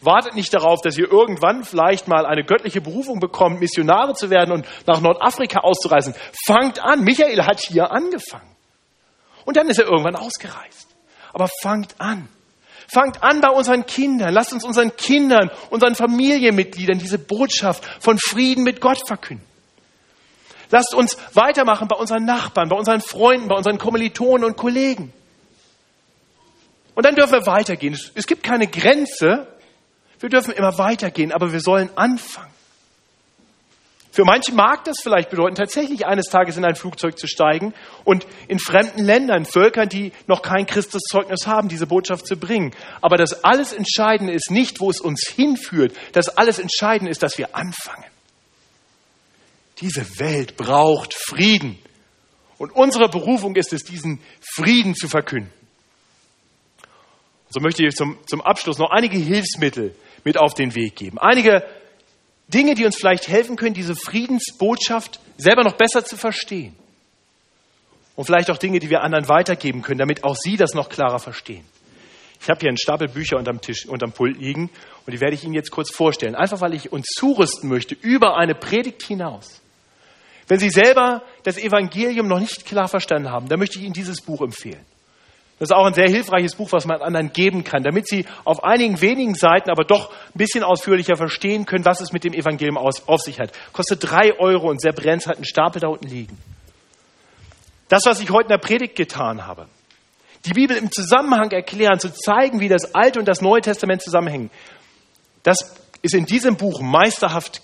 Wartet 0.00 0.34
nicht 0.34 0.52
darauf, 0.52 0.80
dass 0.82 0.98
ihr 0.98 1.10
irgendwann 1.10 1.64
vielleicht 1.64 2.08
mal 2.08 2.26
eine 2.26 2.44
göttliche 2.44 2.80
Berufung 2.80 3.20
bekommt, 3.20 3.60
Missionare 3.60 4.14
zu 4.14 4.28
werden 4.28 4.52
und 4.52 4.66
nach 4.86 5.00
Nordafrika 5.00 5.60
auszureisen. 5.60 6.14
Fangt 6.46 6.80
an. 6.80 7.04
Michael 7.04 7.44
hat 7.44 7.60
hier 7.60 7.90
angefangen. 7.90 8.54
Und 9.44 9.56
dann 9.56 9.68
ist 9.68 9.78
er 9.78 9.86
irgendwann 9.86 10.16
ausgereist. 10.16 10.88
Aber 11.32 11.48
fangt 11.62 11.94
an. 11.98 12.28
Fangt 12.88 13.22
an 13.22 13.40
bei 13.40 13.48
unseren 13.48 13.86
Kindern. 13.86 14.32
Lasst 14.32 14.52
uns 14.52 14.64
unseren 14.64 14.96
Kindern, 14.96 15.50
unseren 15.70 15.94
Familienmitgliedern 15.94 16.98
diese 16.98 17.18
Botschaft 17.18 17.84
von 18.00 18.18
Frieden 18.18 18.64
mit 18.64 18.80
Gott 18.80 19.06
verkünden. 19.06 19.46
Lasst 20.70 20.94
uns 20.94 21.16
weitermachen 21.34 21.88
bei 21.88 21.96
unseren 21.96 22.24
Nachbarn, 22.24 22.68
bei 22.68 22.76
unseren 22.76 23.00
Freunden, 23.00 23.48
bei 23.48 23.56
unseren 23.56 23.78
Kommilitonen 23.78 24.44
und 24.44 24.56
Kollegen. 24.56 25.12
Und 26.94 27.04
dann 27.06 27.14
dürfen 27.14 27.32
wir 27.32 27.46
weitergehen. 27.46 27.98
Es 28.14 28.26
gibt 28.26 28.42
keine 28.42 28.66
Grenze. 28.66 29.48
Wir 30.20 30.28
dürfen 30.28 30.52
immer 30.52 30.78
weitergehen, 30.78 31.32
aber 31.32 31.52
wir 31.52 31.60
sollen 31.60 31.90
anfangen. 31.96 32.53
Für 34.14 34.24
manche 34.24 34.52
mag 34.52 34.84
das 34.84 35.00
vielleicht 35.02 35.30
bedeuten, 35.30 35.56
tatsächlich 35.56 36.06
eines 36.06 36.26
Tages 36.26 36.56
in 36.56 36.64
ein 36.64 36.76
Flugzeug 36.76 37.18
zu 37.18 37.26
steigen 37.26 37.74
und 38.04 38.28
in 38.46 38.60
fremden 38.60 39.04
Ländern, 39.04 39.44
Völkern, 39.44 39.88
die 39.88 40.12
noch 40.28 40.40
kein 40.40 40.66
Christuszeugnis 40.66 41.48
haben, 41.48 41.66
diese 41.68 41.88
Botschaft 41.88 42.24
zu 42.24 42.36
bringen. 42.36 42.76
Aber 43.00 43.16
das 43.16 43.42
alles 43.42 43.72
Entscheidende 43.72 44.32
ist 44.32 44.52
nicht, 44.52 44.78
wo 44.78 44.88
es 44.88 45.00
uns 45.00 45.26
hinführt. 45.26 45.96
Das 46.12 46.28
alles 46.28 46.60
Entscheidende 46.60 47.10
ist, 47.10 47.24
dass 47.24 47.38
wir 47.38 47.56
anfangen. 47.56 48.04
Diese 49.80 50.20
Welt 50.20 50.56
braucht 50.56 51.12
Frieden. 51.12 51.76
Und 52.58 52.70
unsere 52.70 53.08
Berufung 53.08 53.56
ist 53.56 53.72
es, 53.72 53.82
diesen 53.82 54.20
Frieden 54.54 54.94
zu 54.94 55.08
verkünden. 55.08 55.52
So 57.48 57.58
möchte 57.58 57.84
ich 57.84 57.96
zum, 57.96 58.16
zum 58.28 58.42
Abschluss 58.42 58.78
noch 58.78 58.92
einige 58.92 59.18
Hilfsmittel 59.18 59.96
mit 60.22 60.38
auf 60.38 60.54
den 60.54 60.76
Weg 60.76 60.94
geben. 60.94 61.18
Einige 61.18 61.64
Dinge, 62.48 62.74
die 62.74 62.84
uns 62.84 62.96
vielleicht 62.96 63.28
helfen 63.28 63.56
können, 63.56 63.74
diese 63.74 63.94
Friedensbotschaft 63.94 65.20
selber 65.38 65.64
noch 65.64 65.74
besser 65.74 66.04
zu 66.04 66.16
verstehen. 66.16 66.74
Und 68.16 68.26
vielleicht 68.26 68.50
auch 68.50 68.58
Dinge, 68.58 68.78
die 68.78 68.90
wir 68.90 69.02
anderen 69.02 69.28
weitergeben 69.28 69.82
können, 69.82 69.98
damit 69.98 70.24
auch 70.24 70.36
sie 70.36 70.56
das 70.56 70.74
noch 70.74 70.88
klarer 70.88 71.18
verstehen. 71.18 71.64
Ich 72.40 72.48
habe 72.48 72.60
hier 72.60 72.68
einen 72.68 72.78
Stapel 72.78 73.08
Bücher 73.08 73.38
unterm 73.38 73.60
Tisch, 73.60 73.86
unterm 73.86 74.12
Pult 74.12 74.38
liegen 74.38 74.70
und 75.06 75.12
die 75.12 75.20
werde 75.20 75.34
ich 75.34 75.44
Ihnen 75.44 75.54
jetzt 75.54 75.70
kurz 75.70 75.90
vorstellen. 75.90 76.34
Einfach 76.34 76.60
weil 76.60 76.74
ich 76.74 76.92
uns 76.92 77.06
zurüsten 77.06 77.68
möchte 77.70 77.96
über 78.00 78.36
eine 78.36 78.54
Predigt 78.54 79.02
hinaus. 79.02 79.60
Wenn 80.46 80.58
Sie 80.58 80.68
selber 80.68 81.22
das 81.44 81.56
Evangelium 81.56 82.28
noch 82.28 82.38
nicht 82.38 82.66
klar 82.66 82.88
verstanden 82.88 83.30
haben, 83.30 83.48
dann 83.48 83.58
möchte 83.58 83.78
ich 83.78 83.84
Ihnen 83.84 83.94
dieses 83.94 84.20
Buch 84.20 84.42
empfehlen. 84.42 84.84
Das 85.58 85.70
ist 85.70 85.76
auch 85.76 85.86
ein 85.86 85.94
sehr 85.94 86.08
hilfreiches 86.08 86.56
Buch, 86.56 86.72
was 86.72 86.84
man 86.84 87.00
anderen 87.00 87.32
geben 87.32 87.62
kann, 87.62 87.84
damit 87.84 88.08
Sie 88.08 88.26
auf 88.44 88.64
einigen 88.64 89.00
wenigen 89.00 89.34
Seiten 89.34 89.70
aber 89.70 89.84
doch 89.84 90.10
ein 90.10 90.38
bisschen 90.38 90.64
ausführlicher 90.64 91.16
verstehen 91.16 91.64
können, 91.64 91.84
was 91.84 92.00
es 92.00 92.12
mit 92.12 92.24
dem 92.24 92.34
Evangelium 92.34 92.76
aus, 92.76 93.06
auf 93.06 93.20
sich 93.20 93.38
hat. 93.38 93.52
Kostet 93.72 94.02
drei 94.02 94.38
Euro 94.38 94.68
und 94.68 94.80
sehr 94.80 94.92
brennt, 94.92 95.26
hat 95.26 95.36
einen 95.36 95.44
Stapel 95.44 95.80
da 95.80 95.88
unten 95.88 96.08
liegen. 96.08 96.36
Das, 97.88 98.02
was 98.04 98.20
ich 98.20 98.30
heute 98.30 98.46
in 98.46 98.48
der 98.48 98.58
Predigt 98.58 98.96
getan 98.96 99.46
habe, 99.46 99.68
die 100.44 100.52
Bibel 100.52 100.76
im 100.76 100.90
Zusammenhang 100.90 101.50
erklären, 101.52 102.00
zu 102.00 102.12
zeigen, 102.12 102.58
wie 102.58 102.68
das 102.68 102.94
Alte 102.94 103.20
und 103.20 103.28
das 103.28 103.40
Neue 103.40 103.60
Testament 103.60 104.02
zusammenhängen, 104.02 104.50
das 105.44 105.76
ist 106.02 106.14
in 106.14 106.26
diesem 106.26 106.56
Buch 106.56 106.80
meisterhaft 106.80 107.62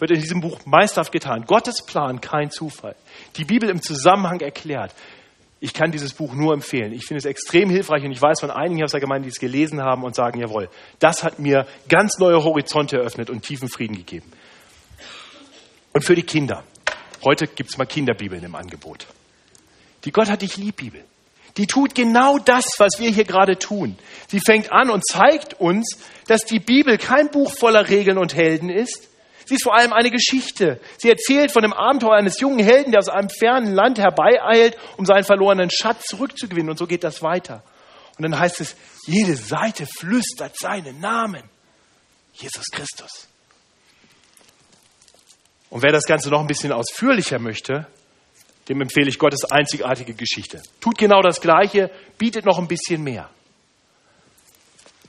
wird 0.00 0.10
in 0.12 0.20
diesem 0.20 0.40
Buch 0.40 0.60
meisterhaft 0.64 1.12
getan. 1.12 1.44
Gottes 1.46 1.84
Plan, 1.84 2.20
kein 2.20 2.50
Zufall. 2.50 2.96
Die 3.36 3.44
Bibel 3.44 3.68
im 3.68 3.82
Zusammenhang 3.82 4.40
erklärt. 4.40 4.94
Ich 5.62 5.74
kann 5.74 5.92
dieses 5.92 6.14
Buch 6.14 6.32
nur 6.32 6.54
empfehlen. 6.54 6.92
Ich 6.92 7.04
finde 7.04 7.18
es 7.18 7.26
extrem 7.26 7.68
hilfreich 7.68 8.02
und 8.02 8.12
ich 8.12 8.20
weiß 8.20 8.40
von 8.40 8.50
einigen 8.50 8.82
aus 8.82 8.92
der 8.92 9.00
Gemeinde, 9.00 9.26
die 9.26 9.30
es 9.30 9.38
gelesen 9.38 9.82
haben 9.82 10.04
und 10.04 10.14
sagen, 10.14 10.40
jawohl, 10.40 10.70
das 10.98 11.22
hat 11.22 11.38
mir 11.38 11.66
ganz 11.88 12.18
neue 12.18 12.42
Horizonte 12.42 12.96
eröffnet 12.96 13.28
und 13.28 13.42
tiefen 13.42 13.68
Frieden 13.68 13.96
gegeben. 13.96 14.32
Und 15.92 16.02
für 16.02 16.14
die 16.14 16.22
Kinder. 16.22 16.64
Heute 17.22 17.46
gibt 17.46 17.68
es 17.68 17.76
mal 17.76 17.84
Kinderbibeln 17.84 18.42
im 18.42 18.54
Angebot. 18.54 19.06
Die 20.04 20.12
Gott 20.12 20.30
hat 20.30 20.40
dich 20.40 20.56
lieb 20.56 20.76
Bibel. 20.76 21.04
Die 21.58 21.66
tut 21.66 21.94
genau 21.94 22.38
das, 22.38 22.64
was 22.78 22.98
wir 22.98 23.10
hier 23.10 23.24
gerade 23.24 23.58
tun. 23.58 23.98
Sie 24.28 24.40
fängt 24.40 24.72
an 24.72 24.88
und 24.88 25.06
zeigt 25.06 25.60
uns, 25.60 25.98
dass 26.26 26.46
die 26.46 26.60
Bibel 26.60 26.96
kein 26.96 27.30
Buch 27.30 27.52
voller 27.52 27.90
Regeln 27.90 28.16
und 28.16 28.34
Helden 28.34 28.70
ist, 28.70 29.09
Sie 29.50 29.56
ist 29.56 29.64
vor 29.64 29.74
allem 29.74 29.92
eine 29.92 30.12
Geschichte. 30.12 30.80
Sie 30.96 31.10
erzählt 31.10 31.50
von 31.50 31.62
dem 31.62 31.72
Abenteuer 31.72 32.14
eines 32.14 32.38
jungen 32.38 32.60
Helden, 32.60 32.92
der 32.92 33.00
aus 33.00 33.08
einem 33.08 33.30
fernen 33.30 33.74
Land 33.74 33.98
herbeieilt, 33.98 34.78
um 34.96 35.04
seinen 35.04 35.24
verlorenen 35.24 35.70
Schatz 35.72 36.04
zurückzugewinnen. 36.04 36.70
Und 36.70 36.76
so 36.76 36.86
geht 36.86 37.02
das 37.02 37.20
weiter. 37.20 37.64
Und 38.16 38.22
dann 38.22 38.38
heißt 38.38 38.60
es, 38.60 38.76
jede 39.08 39.34
Seite 39.34 39.86
flüstert 39.86 40.56
seinen 40.56 41.00
Namen. 41.00 41.42
Jesus 42.32 42.66
Christus. 42.70 43.26
Und 45.68 45.82
wer 45.82 45.90
das 45.90 46.04
Ganze 46.04 46.30
noch 46.30 46.38
ein 46.40 46.46
bisschen 46.46 46.70
ausführlicher 46.70 47.40
möchte, 47.40 47.88
dem 48.68 48.80
empfehle 48.80 49.08
ich 49.08 49.18
Gottes 49.18 49.50
einzigartige 49.50 50.14
Geschichte. 50.14 50.62
Tut 50.80 50.96
genau 50.96 51.22
das 51.22 51.40
Gleiche, 51.40 51.90
bietet 52.18 52.44
noch 52.44 52.60
ein 52.60 52.68
bisschen 52.68 53.02
mehr. 53.02 53.28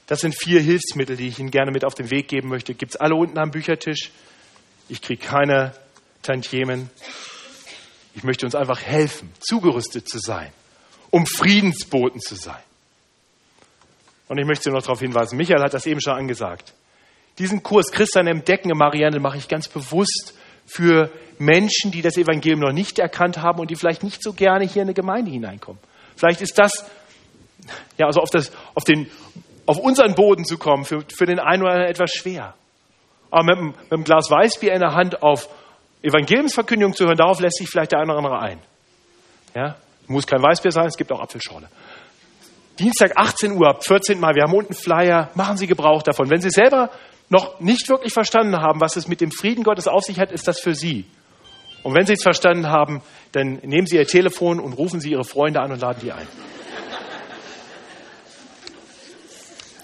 Das 0.07 0.21
sind 0.21 0.35
vier 0.37 0.61
Hilfsmittel, 0.61 1.15
die 1.15 1.27
ich 1.27 1.39
Ihnen 1.39 1.51
gerne 1.51 1.71
mit 1.71 1.85
auf 1.85 1.95
den 1.95 2.11
Weg 2.11 2.27
geben 2.27 2.49
möchte. 2.49 2.73
Gibt 2.73 2.93
es 2.93 2.95
alle 2.97 3.15
unten 3.15 3.37
am 3.37 3.51
Büchertisch? 3.51 4.11
Ich 4.89 5.01
kriege 5.01 5.23
keine 5.23 5.73
Tantiemen. 6.21 6.89
Ich 8.13 8.23
möchte 8.23 8.45
uns 8.45 8.55
einfach 8.55 8.81
helfen, 8.81 9.31
zugerüstet 9.39 10.09
zu 10.09 10.19
sein, 10.19 10.51
um 11.09 11.25
Friedensboten 11.25 12.19
zu 12.19 12.35
sein. 12.35 12.61
Und 14.27 14.37
ich 14.37 14.45
möchte 14.45 14.65
Sie 14.65 14.69
noch 14.71 14.81
darauf 14.81 14.99
hinweisen, 14.99 15.37
Michael 15.37 15.61
hat 15.61 15.73
das 15.73 15.85
eben 15.85 16.01
schon 16.01 16.13
angesagt. 16.13 16.73
Diesen 17.37 17.63
Kurs 17.63 17.91
Christian 17.91 18.27
entdecken 18.27 18.69
im 18.69 18.77
Marianne 18.77 19.19
mache 19.19 19.37
ich 19.37 19.47
ganz 19.47 19.67
bewusst 19.67 20.33
für 20.65 21.11
Menschen, 21.37 21.91
die 21.91 22.01
das 22.01 22.17
Evangelium 22.17 22.59
noch 22.59 22.71
nicht 22.71 22.99
erkannt 22.99 23.37
haben 23.39 23.59
und 23.59 23.71
die 23.71 23.75
vielleicht 23.75 24.03
nicht 24.03 24.23
so 24.23 24.33
gerne 24.33 24.65
hier 24.65 24.83
in 24.83 24.89
eine 24.89 24.93
Gemeinde 24.93 25.31
hineinkommen. 25.31 25.81
Vielleicht 26.15 26.41
ist 26.41 26.57
das, 26.57 26.71
ja, 27.97 28.05
also 28.05 28.21
auf, 28.21 28.29
das, 28.29 28.51
auf, 28.73 28.83
den, 28.83 29.09
auf 29.65 29.77
unseren 29.77 30.15
Boden 30.15 30.45
zu 30.45 30.57
kommen, 30.57 30.85
für, 30.85 31.03
für 31.15 31.25
den 31.25 31.39
einen 31.39 31.63
oder 31.63 31.71
anderen 31.71 31.89
etwas 31.89 32.11
schwer. 32.11 32.53
Aber 33.29 33.43
mit, 33.43 33.59
mit 33.59 33.91
einem 33.91 34.03
Glas 34.03 34.29
Weißbier 34.29 34.73
in 34.73 34.81
der 34.81 34.93
Hand 34.93 35.23
auf 35.23 35.49
Evangeliumsverkündigung 36.01 36.93
zu 36.93 37.05
hören, 37.05 37.17
darauf 37.17 37.39
lässt 37.39 37.57
sich 37.57 37.69
vielleicht 37.69 37.91
der 37.91 37.99
eine 37.99 38.11
oder 38.11 38.17
andere 38.17 38.39
ein. 38.39 38.59
Ja? 39.55 39.75
Muss 40.07 40.27
kein 40.27 40.41
Weißbier 40.41 40.71
sein, 40.71 40.87
es 40.87 40.97
gibt 40.97 41.11
auch 41.11 41.21
Apfelschorle. 41.21 41.67
Dienstag 42.79 43.11
18 43.15 43.51
Uhr, 43.51 43.69
ab 43.69 43.85
14 43.85 44.19
Mal, 44.19 44.33
wir 44.35 44.43
haben 44.43 44.53
unten 44.53 44.73
Flyer, 44.73 45.29
machen 45.35 45.57
Sie 45.57 45.67
Gebrauch 45.67 46.01
davon. 46.01 46.29
Wenn 46.29 46.41
Sie 46.41 46.49
selber 46.49 46.89
noch 47.29 47.59
nicht 47.59 47.87
wirklich 47.89 48.11
verstanden 48.11 48.57
haben, 48.57 48.81
was 48.81 48.95
es 48.95 49.07
mit 49.07 49.21
dem 49.21 49.31
Frieden 49.31 49.63
Gottes 49.63 49.87
auf 49.87 50.03
sich 50.03 50.19
hat, 50.19 50.31
ist 50.31 50.47
das 50.47 50.59
für 50.59 50.73
Sie. 50.73 51.05
Und 51.83 51.95
wenn 51.95 52.05
Sie 52.05 52.13
es 52.13 52.23
verstanden 52.23 52.67
haben, 52.67 53.01
dann 53.31 53.59
nehmen 53.63 53.85
Sie 53.87 53.97
Ihr 53.97 54.07
Telefon 54.07 54.59
und 54.59 54.73
rufen 54.73 54.99
Sie 54.99 55.11
Ihre 55.11 55.23
Freunde 55.23 55.61
an 55.61 55.71
und 55.71 55.81
laden 55.81 55.99
die 56.01 56.11
ein. 56.11 56.27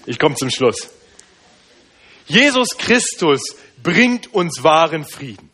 Ich 0.08 0.20
komme 0.20 0.36
zum 0.36 0.50
Schluss. 0.50 0.90
Jesus 2.28 2.70
Christus 2.78 3.42
bringt 3.84 4.34
uns 4.34 4.64
wahren 4.64 5.06
Frieden. 5.06 5.52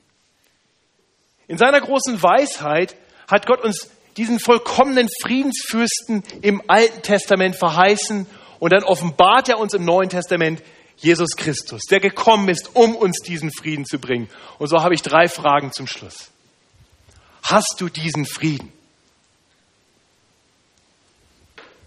In 1.48 1.58
seiner 1.58 1.82
großen 1.82 2.22
Weisheit 2.22 2.96
hat 3.28 3.48
Gott 3.48 3.62
uns 3.64 3.90
diesen 4.16 4.40
vollkommenen 4.40 5.10
Friedensfürsten 5.22 6.24
im 6.42 6.62
Alten 6.68 7.02
Testament 7.02 7.56
verheißen 7.56 8.28
und 8.60 8.74
dann 8.74 8.84
offenbart 8.84 9.50
er 9.50 9.58
uns 9.58 9.74
im 9.74 9.86
Neuen 9.86 10.10
Testament 10.10 10.62
Jesus 10.98 11.32
Christus, 11.36 11.82
der 11.90 12.00
gekommen 12.00 12.48
ist, 12.48 12.76
um 12.76 12.96
uns 12.96 13.20
diesen 13.26 13.52
Frieden 13.52 13.86
zu 13.86 13.98
bringen. 13.98 14.30
Und 14.60 14.68
so 14.68 14.84
habe 14.84 14.94
ich 14.94 15.02
drei 15.02 15.28
Fragen 15.28 15.74
zum 15.74 15.88
Schluss. 15.88 16.30
Hast 17.42 17.76
du 17.80 17.90
diesen 17.90 18.26
Frieden? 18.26 18.72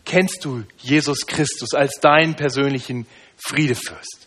Kennst 0.06 0.44
du 0.44 0.62
Jesus 0.78 1.26
Christus 1.26 1.74
als 1.74 1.98
deinen 2.00 2.36
persönlichen 2.36 3.06
Friedefürst? 3.36 4.26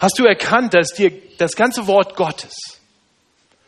Hast 0.00 0.18
du 0.18 0.24
erkannt, 0.24 0.72
dass 0.72 0.88
dir 0.88 1.12
das 1.36 1.52
ganze 1.52 1.86
Wort 1.86 2.16
Gottes, 2.16 2.54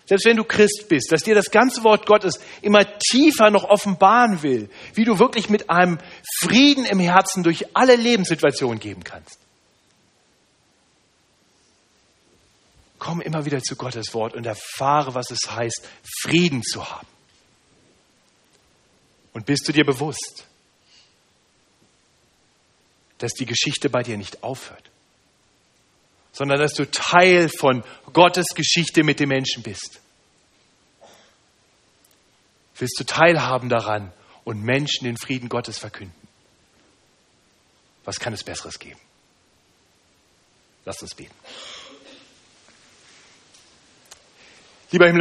selbst 0.07 0.25
wenn 0.25 0.39
du 0.39 0.45
Christ 0.45 0.87
bist, 0.89 1.13
dass 1.13 1.23
dir 1.23 1.35
das 1.35 1.51
ganze 1.51 1.85
Wort 1.85 2.07
Gottes 2.07 2.41
immer 2.63 2.87
tiefer 2.99 3.51
noch 3.51 3.65
offenbaren 3.65 4.43
will, 4.43 4.71
wie 4.95 5.05
du 5.05 5.19
wirklich 5.19 5.51
mit 5.51 5.69
einem 5.69 5.99
Frieden 6.41 6.87
im 6.87 6.99
Herzen 6.99 7.43
durch 7.43 7.77
alle 7.77 7.97
Lebenssituationen 7.97 8.81
gehen 8.81 9.05
kannst? 9.05 9.39
Komm 12.99 13.21
immer 13.21 13.45
wieder 13.45 13.63
zu 13.63 13.77
Gottes 13.77 14.15
Wort 14.15 14.35
und 14.35 14.47
erfahre, 14.47 15.15
was 15.15 15.31
es 15.31 15.51
heißt, 15.51 15.87
Frieden 16.23 16.63
zu 16.63 16.91
haben. 16.91 17.07
Und 19.37 19.45
bist 19.45 19.69
du 19.69 19.73
dir 19.73 19.85
bewusst, 19.85 20.47
dass 23.19 23.35
die 23.35 23.45
Geschichte 23.45 23.91
bei 23.91 24.03
dir 24.03 24.17
nicht 24.17 24.43
aufhört? 24.43 24.91
sondern 26.37 26.59
dass 26.59 26.75
du 26.75 26.85
Teil 26.91 27.49
von 27.49 27.83
Gottes 28.13 28.49
Geschichte 28.55 29.03
mit 29.03 29.21
den 29.21 29.31
Menschen 29.31 29.63
bist. 29.63 30.01
Willst 32.77 33.01
du 33.01 33.05
teilhaben 33.05 33.71
daran 33.71 34.13
und 34.45 34.63
Menschen 34.63 35.07
den 35.07 35.17
Frieden 35.17 35.49
Gottes 35.49 35.79
verkünden? 35.79 36.29
Was 38.05 38.21
kann 38.21 38.35
es 38.35 38.45
Besseres 38.45 38.79
geben? 38.79 39.01
Lasst 40.85 41.01
uns 41.01 41.15
beten. 41.15 41.35
Lieber 44.91 45.07
Himmel, 45.07 45.15